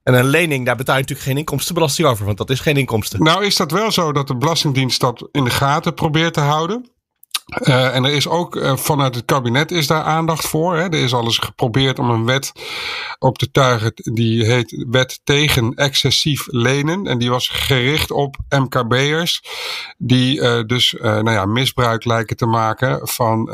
En 0.03 0.15
een 0.15 0.27
lening, 0.27 0.67
daar 0.67 0.77
betaal 0.77 0.95
je 0.95 1.01
natuurlijk 1.01 1.29
geen 1.29 1.39
inkomstenbelasting 1.39 2.09
over. 2.09 2.25
Want 2.25 2.39
dat 2.39 2.51
is 2.51 2.61
geen 2.61 2.77
inkomsten. 2.77 3.23
Nou 3.23 3.45
is 3.45 3.57
dat 3.57 3.71
wel 3.71 3.91
zo 3.91 4.13
dat 4.13 4.27
de 4.27 4.37
Belastingdienst 4.37 5.01
dat 5.01 5.29
in 5.33 5.45
de 5.45 5.51
gaten 5.51 5.95
probeert 5.95 6.35
te 6.35 6.41
houden. 6.41 6.91
Uh, 7.59 7.95
en 7.95 8.05
er 8.05 8.13
is 8.13 8.29
ook 8.29 8.57
uh, 8.57 8.77
vanuit 8.77 9.15
het 9.15 9.25
kabinet 9.25 9.71
is 9.71 9.87
daar 9.87 10.03
aandacht 10.03 10.47
voor. 10.47 10.77
Hè. 10.77 10.83
Er 10.83 11.03
is 11.03 11.13
al 11.13 11.25
eens 11.25 11.39
geprobeerd 11.39 11.99
om 11.99 12.11
een 12.11 12.25
wet 12.25 12.53
op 13.19 13.39
te 13.39 13.51
tuigen. 13.51 13.93
Die 13.95 14.45
heet 14.45 14.85
Wet 14.91 15.21
tegen 15.25 15.75
excessief 15.75 16.47
lenen. 16.47 17.07
En 17.07 17.19
die 17.19 17.31
was 17.31 17.49
gericht 17.49 18.11
op 18.11 18.37
MKB'ers. 18.49 19.43
Die 19.99 20.41
uh, 20.41 20.63
dus 20.67 20.95
nou 21.01 21.31
ja, 21.31 21.45
misbruik 21.45 22.05
lijken 22.05 22.37
te 22.37 22.47
maken 22.47 23.09
van 23.09 23.45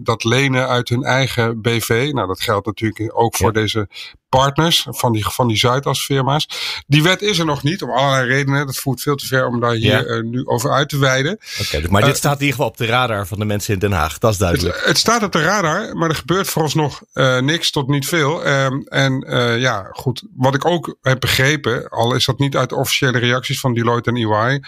dat 0.00 0.24
lenen 0.24 0.68
uit 0.68 0.88
hun 0.88 1.02
eigen 1.02 1.60
BV. 1.60 2.10
Nou, 2.12 2.26
dat 2.26 2.40
geldt 2.40 2.66
natuurlijk 2.66 3.18
ook 3.18 3.36
voor 3.36 3.54
ja. 3.54 3.60
deze 3.60 3.88
partners 4.28 4.86
van 4.88 5.12
die, 5.12 5.26
van 5.26 5.48
die 5.48 5.56
Zuidas-firma's. 5.56 6.48
Die 6.86 7.02
wet 7.02 7.22
is 7.22 7.38
er 7.38 7.44
nog 7.44 7.62
niet, 7.62 7.82
om 7.82 7.90
allerlei 7.90 8.26
redenen. 8.26 8.66
Dat 8.66 8.76
voert 8.76 9.00
veel 9.00 9.16
te 9.16 9.26
ver 9.26 9.46
om 9.46 9.60
daar 9.60 9.74
hier 9.74 9.90
ja. 9.90 10.04
uh, 10.04 10.22
nu 10.22 10.46
over 10.46 10.70
uit 10.70 10.88
te 10.88 10.98
wijden. 10.98 11.32
Oké, 11.32 11.76
okay, 11.76 11.90
maar 11.90 12.02
dit 12.02 12.10
uh, 12.10 12.16
staat 12.16 12.34
in 12.34 12.40
ieder 12.40 12.54
geval 12.54 12.70
op 12.70 12.76
de 12.76 12.86
radar 12.86 13.26
van 13.26 13.38
de 13.38 13.44
mensen 13.44 13.74
in 13.74 13.78
Den 13.78 13.92
Haag. 13.92 14.18
Dat 14.18 14.32
is 14.32 14.38
duidelijk. 14.38 14.76
Het, 14.76 14.84
het 14.84 14.98
staat 14.98 15.22
op 15.22 15.32
de 15.32 15.42
radar, 15.42 15.96
maar 15.96 16.08
er 16.08 16.14
gebeurt 16.14 16.48
vooralsnog 16.48 17.02
uh, 17.14 17.38
niks 17.38 17.70
tot 17.70 17.88
niet 17.88 18.06
veel. 18.06 18.46
Um, 18.46 18.86
en 18.86 19.26
ja, 19.60 19.88
goed. 19.90 20.22
Wat 20.36 20.54
ik 20.54 20.64
ook 20.64 20.96
heb 21.02 21.20
begrepen, 21.20 21.88
al 21.88 22.14
is 22.14 22.24
dat 22.24 22.38
niet 22.38 22.56
uit 22.56 22.68
de 22.68 22.76
officiële 22.76 23.18
reacties 23.18 23.60
van 23.60 23.74
Deloitte 23.74 24.10
en 24.10 24.16
EY, 24.16 24.62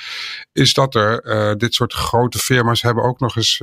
is 0.53 0.73
dat 0.73 0.95
er 0.95 1.59
dit 1.59 1.75
soort 1.75 1.93
grote 1.93 2.39
firma's 2.39 2.83
hebben 2.83 3.05
ook 3.05 3.21
nog 3.21 3.37
eens 3.37 3.63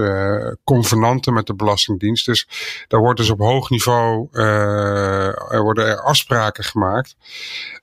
convenanten 0.64 1.34
met 1.34 1.46
de 1.46 1.56
Belastingdienst. 1.56 2.26
Dus 2.26 2.48
daar 2.88 3.00
wordt 3.00 3.20
dus 3.20 3.30
op 3.30 3.40
hoog 3.40 3.70
niveau 3.70 4.28
er 4.32 5.62
worden 5.62 5.87
er 5.88 6.02
afspraken 6.02 6.64
gemaakt. 6.64 7.16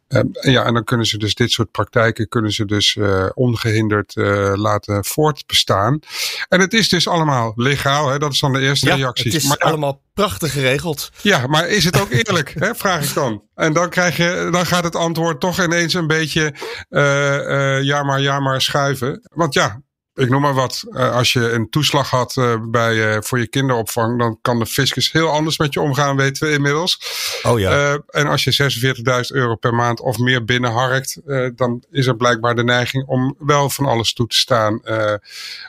Um, 0.08 0.28
ja, 0.32 0.64
en 0.64 0.74
dan 0.74 0.84
kunnen 0.84 1.06
ze 1.06 1.18
dus 1.18 1.34
dit 1.34 1.50
soort 1.50 1.70
praktijken 1.70 2.28
kunnen 2.28 2.52
ze 2.52 2.64
dus 2.64 2.94
uh, 2.94 3.26
ongehinderd 3.34 4.16
uh, 4.16 4.52
laten 4.54 5.04
voortbestaan. 5.04 6.00
En 6.48 6.60
het 6.60 6.74
is 6.74 6.88
dus 6.88 7.08
allemaal 7.08 7.52
legaal, 7.56 8.08
hè? 8.08 8.18
dat 8.18 8.32
is 8.32 8.40
dan 8.40 8.52
de 8.52 8.60
eerste 8.60 8.86
ja, 8.86 8.94
reactie. 8.94 9.32
Het 9.32 9.42
is 9.42 9.48
maar, 9.48 9.58
allemaal 9.58 10.02
prachtig 10.14 10.52
geregeld. 10.52 11.10
Ja, 11.22 11.46
maar 11.46 11.68
is 11.68 11.84
het 11.84 12.00
ook 12.00 12.10
eerlijk? 12.10 12.54
hè, 12.58 12.74
vraag 12.74 13.08
ik 13.08 13.14
dan. 13.14 13.42
En 13.54 13.72
dan, 13.72 13.90
krijg 13.90 14.16
je, 14.16 14.48
dan 14.52 14.66
gaat 14.66 14.84
het 14.84 14.96
antwoord 14.96 15.40
toch 15.40 15.62
ineens 15.62 15.94
een 15.94 16.06
beetje 16.06 16.54
uh, 16.90 17.82
ja 17.82 18.02
maar, 18.02 18.20
ja 18.20 18.40
maar 18.40 18.62
schuiven. 18.62 19.28
Want 19.32 19.54
ja, 19.54 19.82
ik 20.14 20.30
noem 20.30 20.40
maar 20.40 20.54
wat. 20.54 20.84
Uh, 20.90 21.12
als 21.12 21.32
je 21.32 21.50
een 21.50 21.70
toeslag 21.70 22.10
had 22.10 22.36
uh, 22.36 22.54
bij, 22.70 22.94
uh, 22.94 23.20
voor 23.20 23.38
je 23.38 23.46
kinderopvang, 23.46 24.18
dan 24.18 24.38
kan 24.42 24.58
de 24.58 24.66
fiscus 24.66 25.12
heel 25.12 25.28
anders 25.28 25.58
met 25.58 25.74
je 25.74 25.80
omgaan, 25.80 26.16
weten 26.16 26.46
we 26.46 26.52
inmiddels. 26.52 26.98
Oh 27.42 27.58
ja. 27.58 27.98
en 28.06 28.26
als 28.26 28.44
je 28.44 28.92
46.000 29.32 29.36
euro 29.36 29.54
per 29.54 29.74
maand 29.74 30.00
of 30.00 30.18
meer 30.18 30.44
binnenharkt, 30.44 31.20
dan 31.56 31.84
is 31.90 32.06
er 32.06 32.16
blijkbaar 32.16 32.54
de 32.54 32.64
neiging 32.64 33.06
om 33.06 33.36
wel 33.38 33.70
van 33.70 33.86
alles 33.86 34.12
toe 34.12 34.26
te 34.26 34.36
staan. 34.36 34.80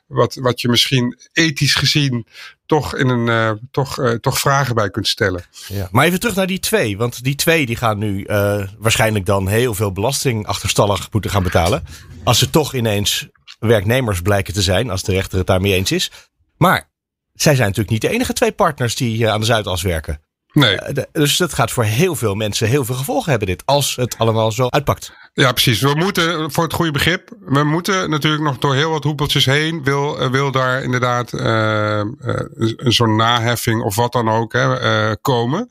wat, 0.07 0.35
wat 0.35 0.61
je 0.61 0.69
misschien 0.69 1.17
ethisch 1.33 1.75
gezien 1.75 2.25
toch, 2.65 2.95
in 2.95 3.09
een, 3.09 3.59
toch, 3.71 4.17
toch 4.21 4.39
vragen 4.39 4.75
bij 4.75 4.89
kunt 4.89 5.07
stellen. 5.07 5.43
Ja. 5.67 5.87
Maar 5.91 6.05
even 6.05 6.19
terug 6.19 6.35
naar 6.35 6.47
die 6.47 6.59
twee. 6.59 6.97
Want 6.97 7.23
die 7.23 7.35
twee 7.35 7.65
die 7.65 7.75
gaan 7.75 7.97
nu 7.97 8.25
waarschijnlijk 8.77 9.25
dan 9.25 9.47
heel 9.47 9.73
veel 9.73 9.91
belasting 9.91 10.47
achterstallig 10.47 11.11
moeten 11.11 11.31
gaan 11.31 11.43
betalen. 11.43 11.83
Als 12.23 12.39
ze 12.39 12.49
toch 12.49 12.73
ineens 12.73 13.27
werknemers 13.59 14.21
blijken 14.21 14.53
te 14.53 14.61
zijn, 14.61 14.89
als 14.89 15.03
de 15.03 15.11
rechter 15.11 15.37
het 15.37 15.47
daarmee 15.47 15.73
eens 15.73 15.91
is. 15.91 16.11
Maar 16.57 16.89
zij 17.33 17.55
zijn 17.55 17.67
natuurlijk 17.67 17.89
niet 17.89 18.01
de 18.01 18.09
enige 18.09 18.33
twee 18.33 18.51
partners 18.51 18.95
die 18.95 19.29
aan 19.29 19.39
de 19.39 19.45
Zuidas 19.45 19.81
werken. 19.81 20.21
Nee. 20.55 20.77
Dus 21.11 21.37
dat 21.37 21.53
gaat 21.53 21.71
voor 21.71 21.83
heel 21.83 22.15
veel 22.15 22.35
mensen 22.35 22.67
heel 22.67 22.85
veel 22.85 22.95
gevolgen 22.95 23.29
hebben, 23.29 23.47
dit, 23.47 23.63
als 23.65 23.95
het 23.95 24.17
allemaal 24.17 24.51
zo 24.51 24.67
uitpakt. 24.69 25.13
Ja, 25.33 25.51
precies. 25.51 25.81
We 25.81 25.95
moeten, 25.95 26.51
voor 26.51 26.63
het 26.63 26.73
goede 26.73 26.91
begrip, 26.91 27.29
we 27.39 27.63
moeten 27.63 28.09
natuurlijk 28.09 28.43
nog 28.43 28.57
door 28.57 28.75
heel 28.75 28.89
wat 28.89 29.03
hoepeltjes 29.03 29.45
heen. 29.45 29.83
Wil, 29.83 30.29
wil 30.29 30.51
daar 30.51 30.83
inderdaad 30.83 31.33
uh, 31.33 32.01
uh, 32.25 32.73
zo'n 32.77 33.15
naheffing 33.15 33.81
of 33.81 33.95
wat 33.95 34.11
dan 34.11 34.29
ook 34.29 34.53
hè, 34.53 34.81
uh, 35.09 35.13
komen. 35.21 35.67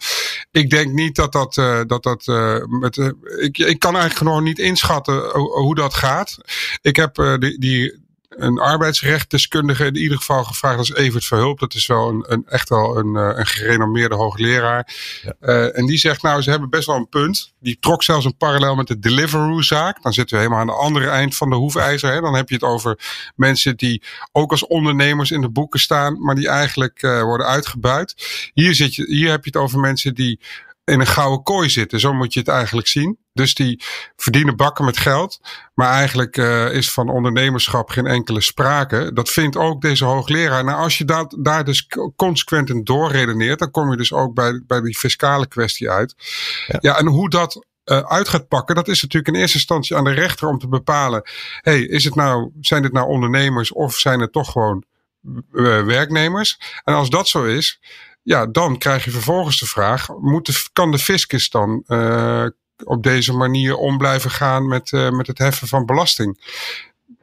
Ik 0.50 0.70
denk 0.70 0.92
niet 0.92 1.16
dat 1.16 1.32
dat, 1.32 1.54
dat, 1.86 2.02
dat 2.02 2.26
met, 2.68 2.96
ik, 3.40 3.58
ik 3.58 3.78
kan 3.78 3.96
eigenlijk 3.96 4.30
nog 4.30 4.42
niet 4.42 4.58
inschatten 4.58 5.30
hoe 5.38 5.74
dat 5.74 5.94
gaat. 5.94 6.36
Ik 6.82 6.96
heb 6.96 7.14
die, 7.38 7.58
die 7.58 8.03
een 8.36 8.58
arbeidsrechtdeskundige 8.58 9.86
in 9.86 9.96
ieder 9.96 10.16
geval 10.16 10.44
gevraagd. 10.44 10.76
Dat 10.76 10.84
is 10.84 10.94
Evert 10.94 11.24
Verhulp. 11.24 11.58
Dat 11.58 11.74
is 11.74 11.86
wel 11.86 12.08
een, 12.08 12.24
een 12.28 12.44
echt 12.48 12.68
wel 12.68 12.98
een, 12.98 13.16
eh, 13.16 13.38
een 13.38 13.46
gerenommeerde 13.46 14.14
hoogleraar. 14.14 14.94
Ja. 15.22 15.34
Uh, 15.40 15.78
en 15.78 15.86
die 15.86 15.98
zegt 15.98 16.22
nou, 16.22 16.42
ze 16.42 16.50
hebben 16.50 16.70
best 16.70 16.86
wel 16.86 16.96
een 16.96 17.08
punt. 17.08 17.52
Die 17.60 17.76
trok 17.80 18.02
zelfs 18.02 18.24
een 18.24 18.36
parallel 18.36 18.74
met 18.74 18.86
de 18.86 18.98
Deliveroo-zaak. 18.98 20.02
Dan 20.02 20.12
zitten 20.12 20.36
we 20.36 20.42
helemaal 20.42 20.62
aan 20.62 20.74
de 20.74 20.82
andere 20.82 21.08
eind 21.08 21.36
van 21.36 21.50
de 21.50 21.56
hoefijzer. 21.56 22.12
Hè. 22.12 22.20
Dan 22.20 22.34
heb 22.34 22.48
je 22.48 22.54
het 22.54 22.64
over 22.64 22.98
mensen 23.36 23.76
die 23.76 24.02
ook 24.32 24.50
als 24.50 24.66
ondernemers 24.66 25.30
in 25.30 25.40
de 25.40 25.50
boeken 25.50 25.80
staan. 25.80 26.22
Maar 26.22 26.34
die 26.34 26.48
eigenlijk 26.48 27.02
uh, 27.02 27.22
worden 27.22 27.46
uitgebuit. 27.46 28.14
Hier, 28.54 28.74
zit 28.74 28.94
je, 28.94 29.04
hier 29.04 29.30
heb 29.30 29.44
je 29.44 29.50
het 29.52 29.62
over 29.62 29.78
mensen 29.78 30.14
die 30.14 30.40
in 30.84 31.00
een 31.00 31.06
gouden 31.06 31.42
kooi 31.42 31.68
zitten. 31.68 32.00
Zo 32.00 32.12
moet 32.12 32.32
je 32.32 32.40
het 32.40 32.48
eigenlijk 32.48 32.86
zien. 32.86 33.18
Dus 33.32 33.54
die 33.54 33.82
verdienen 34.16 34.56
bakken 34.56 34.84
met 34.84 34.96
geld. 34.96 35.40
Maar 35.74 35.90
eigenlijk 35.90 36.36
uh, 36.36 36.74
is 36.74 36.92
van 36.92 37.08
ondernemerschap 37.08 37.90
geen 37.90 38.06
enkele 38.06 38.40
sprake. 38.40 39.10
Dat 39.12 39.30
vindt 39.30 39.56
ook 39.56 39.80
deze 39.80 40.04
hoogleraar. 40.04 40.64
Nou, 40.64 40.78
als 40.78 40.98
je 40.98 41.04
dat, 41.04 41.36
daar 41.38 41.64
dus 41.64 41.88
consequent 42.16 42.70
in 42.70 42.84
doorredeneert, 42.84 43.58
dan 43.58 43.70
kom 43.70 43.90
je 43.90 43.96
dus 43.96 44.12
ook 44.12 44.34
bij, 44.34 44.62
bij 44.66 44.80
die 44.80 44.96
fiscale 44.96 45.46
kwestie 45.46 45.90
uit. 45.90 46.14
Ja, 46.66 46.78
ja 46.80 46.98
en 46.98 47.06
hoe 47.06 47.28
dat 47.28 47.66
uh, 47.84 47.98
uit 47.98 48.28
gaat 48.28 48.48
pakken, 48.48 48.74
dat 48.74 48.88
is 48.88 49.02
natuurlijk 49.02 49.34
in 49.34 49.40
eerste 49.40 49.56
instantie 49.56 49.96
aan 49.96 50.04
de 50.04 50.10
rechter 50.10 50.48
om 50.48 50.58
te 50.58 50.68
bepalen. 50.68 51.22
hey, 51.60 51.80
is 51.80 52.04
het 52.04 52.14
nou, 52.14 52.50
zijn 52.60 52.82
dit 52.82 52.92
nou 52.92 53.08
ondernemers 53.08 53.72
of 53.72 53.94
zijn 53.94 54.20
het 54.20 54.32
toch 54.32 54.52
gewoon 54.52 54.84
uh, 55.52 55.84
werknemers? 55.84 56.58
En 56.84 56.94
als 56.94 57.10
dat 57.10 57.28
zo 57.28 57.44
is, 57.44 57.80
ja, 58.24 58.46
dan 58.46 58.78
krijg 58.78 59.04
je 59.04 59.10
vervolgens 59.10 59.60
de 59.60 59.66
vraag: 59.66 60.08
moet 60.20 60.46
de, 60.46 60.64
kan 60.72 60.90
de 60.90 60.98
fiscus 60.98 61.50
dan 61.50 61.82
uh, 61.88 62.46
op 62.84 63.02
deze 63.02 63.32
manier 63.32 63.76
om 63.76 63.98
blijven 63.98 64.30
gaan 64.30 64.68
met, 64.68 64.92
uh, 64.92 65.10
met 65.10 65.26
het 65.26 65.38
heffen 65.38 65.68
van 65.68 65.86
belasting? 65.86 66.62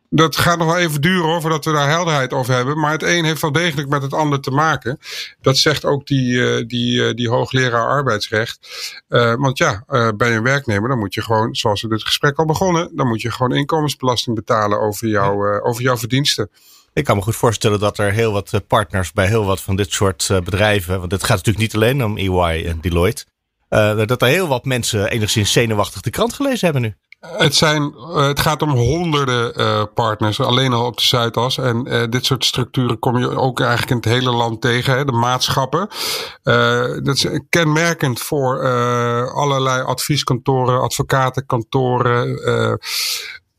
Dat 0.09 0.35
gaat 0.37 0.57
nog 0.57 0.67
wel 0.67 0.77
even 0.77 1.01
duren 1.01 1.23
hoor, 1.23 1.41
voordat 1.41 1.65
we 1.65 1.71
daar 1.71 1.89
helderheid 1.89 2.33
over 2.33 2.53
hebben. 2.53 2.79
Maar 2.79 2.91
het 2.91 3.03
een 3.03 3.25
heeft 3.25 3.41
wel 3.41 3.51
degelijk 3.51 3.89
met 3.89 4.01
het 4.01 4.13
ander 4.13 4.41
te 4.41 4.51
maken. 4.51 4.99
Dat 5.41 5.57
zegt 5.57 5.85
ook 5.85 6.07
die, 6.07 6.31
uh, 6.31 6.67
die, 6.67 7.13
die 7.13 7.29
hoogleraar 7.29 7.87
arbeidsrecht. 7.87 8.59
want 9.37 9.57
ja, 9.57 9.83
bij 10.17 10.35
een 10.35 10.43
werknemer, 10.43 10.89
dan 10.89 10.99
moet 10.99 11.13
je 11.13 11.21
gewoon, 11.21 11.55
zoals 11.55 11.81
we 11.81 11.87
dit 11.87 12.03
gesprek 12.03 12.37
al 12.37 12.45
begonnen, 12.45 12.95
dan 12.95 13.07
moet 13.07 13.21
je 13.21 13.31
gewoon 13.31 13.55
inkomensbelasting 13.55 14.35
betalen 14.35 14.79
over, 14.79 15.07
jou, 15.07 15.61
over 15.61 15.83
jouw 15.83 15.97
verdiensten. 15.97 16.49
Ik 16.93 17.03
kan 17.03 17.15
me 17.15 17.21
goed 17.21 17.35
voorstellen 17.35 17.79
dat 17.79 17.97
er 17.97 18.11
heel 18.11 18.31
wat 18.31 18.61
partners 18.67 19.11
bij 19.11 19.27
heel 19.27 19.45
wat 19.45 19.61
van 19.61 19.75
dit 19.75 19.91
soort 19.91 20.29
bedrijven, 20.43 20.99
want 20.99 21.11
het 21.11 21.23
gaat 21.23 21.37
natuurlijk 21.37 21.57
niet 21.57 21.75
alleen 21.75 22.03
om 22.03 22.17
EY 22.17 22.65
en 22.65 22.81
Deloitte, 22.81 23.25
uh, 23.69 24.05
dat 24.05 24.21
er 24.21 24.27
heel 24.27 24.47
wat 24.47 24.65
mensen 24.65 25.09
enigszins 25.09 25.51
zenuwachtig 25.51 26.01
de 26.01 26.09
krant 26.09 26.33
gelezen 26.33 26.63
hebben 26.63 26.81
nu. 26.81 26.95
Het, 27.37 27.55
zijn, 27.55 27.93
het 28.13 28.39
gaat 28.39 28.61
om 28.61 28.69
honderden 28.69 29.93
partners, 29.93 30.39
alleen 30.39 30.73
al 30.73 30.85
op 30.85 30.97
de 30.97 31.03
Zuidas. 31.03 31.57
En 31.57 32.07
dit 32.09 32.25
soort 32.25 32.45
structuren 32.45 32.99
kom 32.99 33.17
je 33.17 33.37
ook 33.37 33.59
eigenlijk 33.59 33.91
in 33.91 33.97
het 33.97 34.05
hele 34.05 34.31
land 34.31 34.61
tegen, 34.61 34.97
hè, 34.97 35.05
de 35.05 35.11
maatschappen. 35.11 35.87
dat 37.03 37.15
is 37.15 37.27
kenmerkend 37.49 38.21
voor 38.21 38.61
allerlei 39.33 39.83
advieskantoren, 39.83 40.81
advocatenkantoren. 40.81 42.39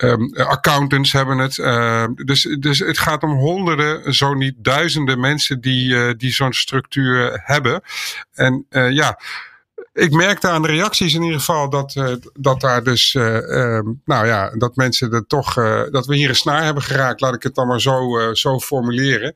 Um, 0.03 0.35
accountants 0.35 1.13
hebben 1.13 1.39
het. 1.39 1.57
Uh, 1.57 2.05
dus, 2.15 2.57
dus 2.59 2.79
het 2.79 2.99
gaat 2.99 3.23
om 3.23 3.31
honderden, 3.31 4.15
zo 4.15 4.35
niet 4.35 4.55
duizenden 4.57 5.21
mensen 5.21 5.61
die, 5.61 5.89
uh, 5.89 6.11
die 6.17 6.33
zo'n 6.33 6.53
structuur 6.53 7.41
hebben. 7.45 7.83
En 8.35 8.67
uh, 8.71 8.91
ja, 8.91 9.19
ik 9.93 10.11
merkte 10.13 10.49
aan 10.49 10.63
de 10.63 10.69
reacties 10.69 11.15
in 11.15 11.23
ieder 11.23 11.39
geval 11.39 11.71
dat, 11.71 11.95
uh, 11.95 12.15
dat 12.33 12.61
daar 12.61 12.85
dus, 12.85 13.15
uh, 13.15 13.37
uh, 13.37 13.81
nou 14.05 14.27
ja, 14.27 14.51
dat 14.51 14.77
mensen 14.77 15.13
er 15.13 15.27
toch, 15.27 15.55
dat 15.91 16.07
we 16.07 16.17
hier 16.17 16.29
een 16.29 16.35
snaar 16.35 16.65
hebben 16.65 16.83
geraakt, 16.83 17.21
laat 17.21 17.35
ik 17.35 17.43
het 17.43 17.55
dan 17.55 17.67
maar 17.67 17.81
zo, 17.81 18.31
zo 18.33 18.61
formuleren. 18.61 19.35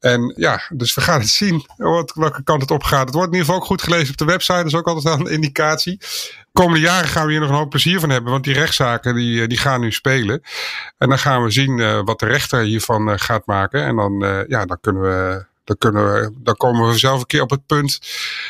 En 0.00 0.34
ja, 0.36 0.60
dus 0.68 0.94
we 0.94 1.00
gaan 1.00 1.20
het 1.20 1.28
zien 1.28 1.66
wat, 1.76 2.12
welke 2.14 2.42
kant 2.42 2.60
het 2.60 2.70
op 2.70 2.82
gaat. 2.82 3.06
Het 3.06 3.14
wordt 3.14 3.32
in 3.32 3.38
ieder 3.38 3.46
geval 3.46 3.60
ook 3.60 3.66
goed 3.68 3.82
gelezen 3.82 4.10
op 4.10 4.16
de 4.16 4.24
website, 4.24 4.56
dat 4.56 4.66
is 4.66 4.74
ook 4.74 4.86
altijd 4.86 5.20
een 5.20 5.26
indicatie. 5.26 5.96
De 5.98 6.46
komende 6.52 6.80
jaren 6.80 7.08
gaan 7.08 7.26
we 7.26 7.30
hier 7.30 7.40
nog 7.40 7.50
een 7.50 7.56
hoop 7.56 7.70
plezier 7.70 8.00
van 8.00 8.10
hebben, 8.10 8.32
want 8.32 8.44
die 8.44 8.54
rechtszaken 8.54 9.14
die, 9.14 9.46
die 9.46 9.58
gaan 9.58 9.80
nu 9.80 9.92
spelen. 9.92 10.42
En 10.98 11.08
dan 11.08 11.18
gaan 11.18 11.42
we 11.42 11.50
zien 11.50 12.04
wat 12.04 12.18
de 12.18 12.26
rechter 12.26 12.60
hiervan 12.60 13.18
gaat 13.18 13.46
maken. 13.46 13.84
En 13.84 13.96
dan, 13.96 14.44
ja, 14.48 14.64
dan 14.66 14.78
kunnen 14.80 15.02
we 15.02 15.46
dan, 15.68 15.78
kunnen 15.78 16.12
we, 16.12 16.32
dan 16.38 16.56
komen 16.56 16.88
we 16.88 16.98
zelf 16.98 17.20
een 17.20 17.26
keer 17.26 17.42
op 17.42 17.50
het 17.50 17.66
punt 17.66 17.98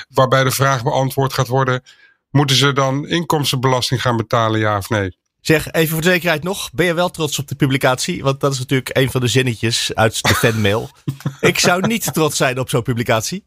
waarbij 0.08 0.44
de 0.44 0.50
vraag 0.50 0.82
beantwoord 0.82 1.32
gaat 1.32 1.48
worden: 1.48 1.82
moeten 2.30 2.56
ze 2.56 2.72
dan 2.72 3.08
inkomstenbelasting 3.08 4.02
gaan 4.02 4.16
betalen, 4.16 4.60
ja 4.60 4.76
of 4.76 4.88
nee? 4.88 5.16
Zeg, 5.40 5.70
even 5.72 5.88
voor 5.88 6.02
de 6.02 6.08
zekerheid 6.08 6.42
nog. 6.42 6.70
Ben 6.72 6.86
je 6.86 6.94
wel 6.94 7.10
trots 7.10 7.38
op 7.38 7.48
de 7.48 7.54
publicatie? 7.54 8.22
Want 8.22 8.40
dat 8.40 8.52
is 8.52 8.58
natuurlijk 8.58 8.96
een 8.96 9.10
van 9.10 9.20
de 9.20 9.26
zinnetjes 9.26 9.94
uit 9.94 10.22
de 10.22 10.34
fanmail. 10.34 10.90
ik 11.40 11.58
zou 11.58 11.86
niet 11.86 12.14
trots 12.14 12.36
zijn 12.36 12.58
op 12.58 12.68
zo'n 12.68 12.82
publicatie. 12.82 13.44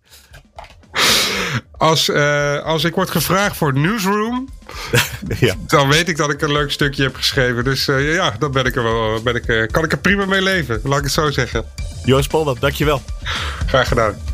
Als, 1.78 2.10
uh, 2.10 2.64
als 2.64 2.84
ik 2.84 2.96
word 2.96 3.10
gevraagd 3.10 3.58
voor 3.58 3.74
Newsroom, 3.74 4.50
ja. 5.40 5.56
dan 5.68 5.90
weet 5.90 6.10
ik 6.10 6.18
dat 6.18 6.30
ik 6.30 6.42
een 6.42 6.52
leuk 6.52 6.72
stukje 6.72 7.04
heb 7.04 7.16
geschreven. 7.16 7.64
Dus 7.64 7.88
uh, 7.88 8.14
ja, 8.14 8.36
dan 8.40 8.52
ben 8.52 8.66
ik 8.66 8.76
er 8.76 8.84
wel, 8.84 9.22
ben 9.22 9.36
ik, 9.36 9.48
uh, 9.48 9.68
kan 9.68 9.84
ik 9.84 9.92
er 9.92 9.98
prima 9.98 10.26
mee 10.26 10.42
leven, 10.42 10.80
laat 10.84 10.98
ik 10.98 11.04
het 11.04 11.14
zo 11.14 11.32
zeggen. 11.32 11.66
Joris 12.04 12.28
Polder, 12.28 12.60
dankjewel. 12.60 13.02
Graag 13.66 13.88
gedaan. 13.88 14.31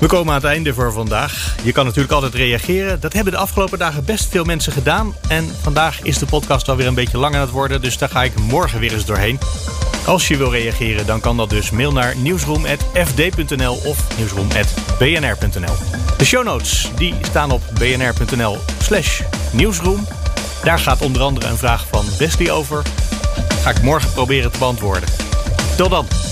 We 0.00 0.06
komen 0.06 0.28
aan 0.28 0.40
het 0.40 0.50
einde 0.50 0.74
voor 0.74 0.92
vandaag. 0.92 1.54
Je 1.62 1.72
kan 1.72 1.84
natuurlijk 1.84 2.12
altijd 2.12 2.34
reageren. 2.34 3.00
Dat 3.00 3.12
hebben 3.12 3.32
de 3.32 3.38
afgelopen 3.38 3.78
dagen 3.78 4.04
best 4.04 4.28
veel 4.30 4.44
mensen 4.44 4.72
gedaan. 4.72 5.14
En 5.28 5.50
vandaag 5.60 6.02
is 6.02 6.18
de 6.18 6.26
podcast 6.26 6.68
alweer 6.68 6.86
een 6.86 6.94
beetje 6.94 7.18
lang 7.18 7.34
aan 7.34 7.40
het 7.40 7.50
worden. 7.50 7.82
Dus 7.82 7.98
daar 7.98 8.08
ga 8.08 8.22
ik 8.22 8.38
morgen 8.38 8.80
weer 8.80 8.92
eens 8.92 9.04
doorheen. 9.04 9.38
Als 10.06 10.28
je 10.28 10.36
wil 10.36 10.50
reageren, 10.50 11.06
dan 11.06 11.20
kan 11.20 11.36
dat 11.36 11.50
dus 11.50 11.70
mail 11.70 11.92
naar 11.92 12.16
nieuwsroom.fd.nl 12.16 13.74
of 13.84 14.16
nieuwsroom.bnr.nl. 14.18 15.74
De 16.18 16.24
show 16.24 16.44
notes 16.44 16.90
die 16.96 17.14
staan 17.22 17.50
op 17.50 17.62
bnr.nl 17.78 18.58
slash 18.82 19.20
nieuwsroom. 19.52 20.06
Daar 20.62 20.78
gaat 20.78 21.02
onder 21.02 21.22
andere 21.22 21.46
een 21.46 21.58
vraag 21.58 21.86
van 21.90 22.04
Wesley 22.18 22.50
over. 22.50 22.82
Ga 23.62 23.70
ik 23.70 23.82
morgen 23.82 24.12
proberen 24.12 24.52
te 24.52 24.58
beantwoorden. 24.58 25.08
Tot 25.76 25.90
dan! 25.90 26.31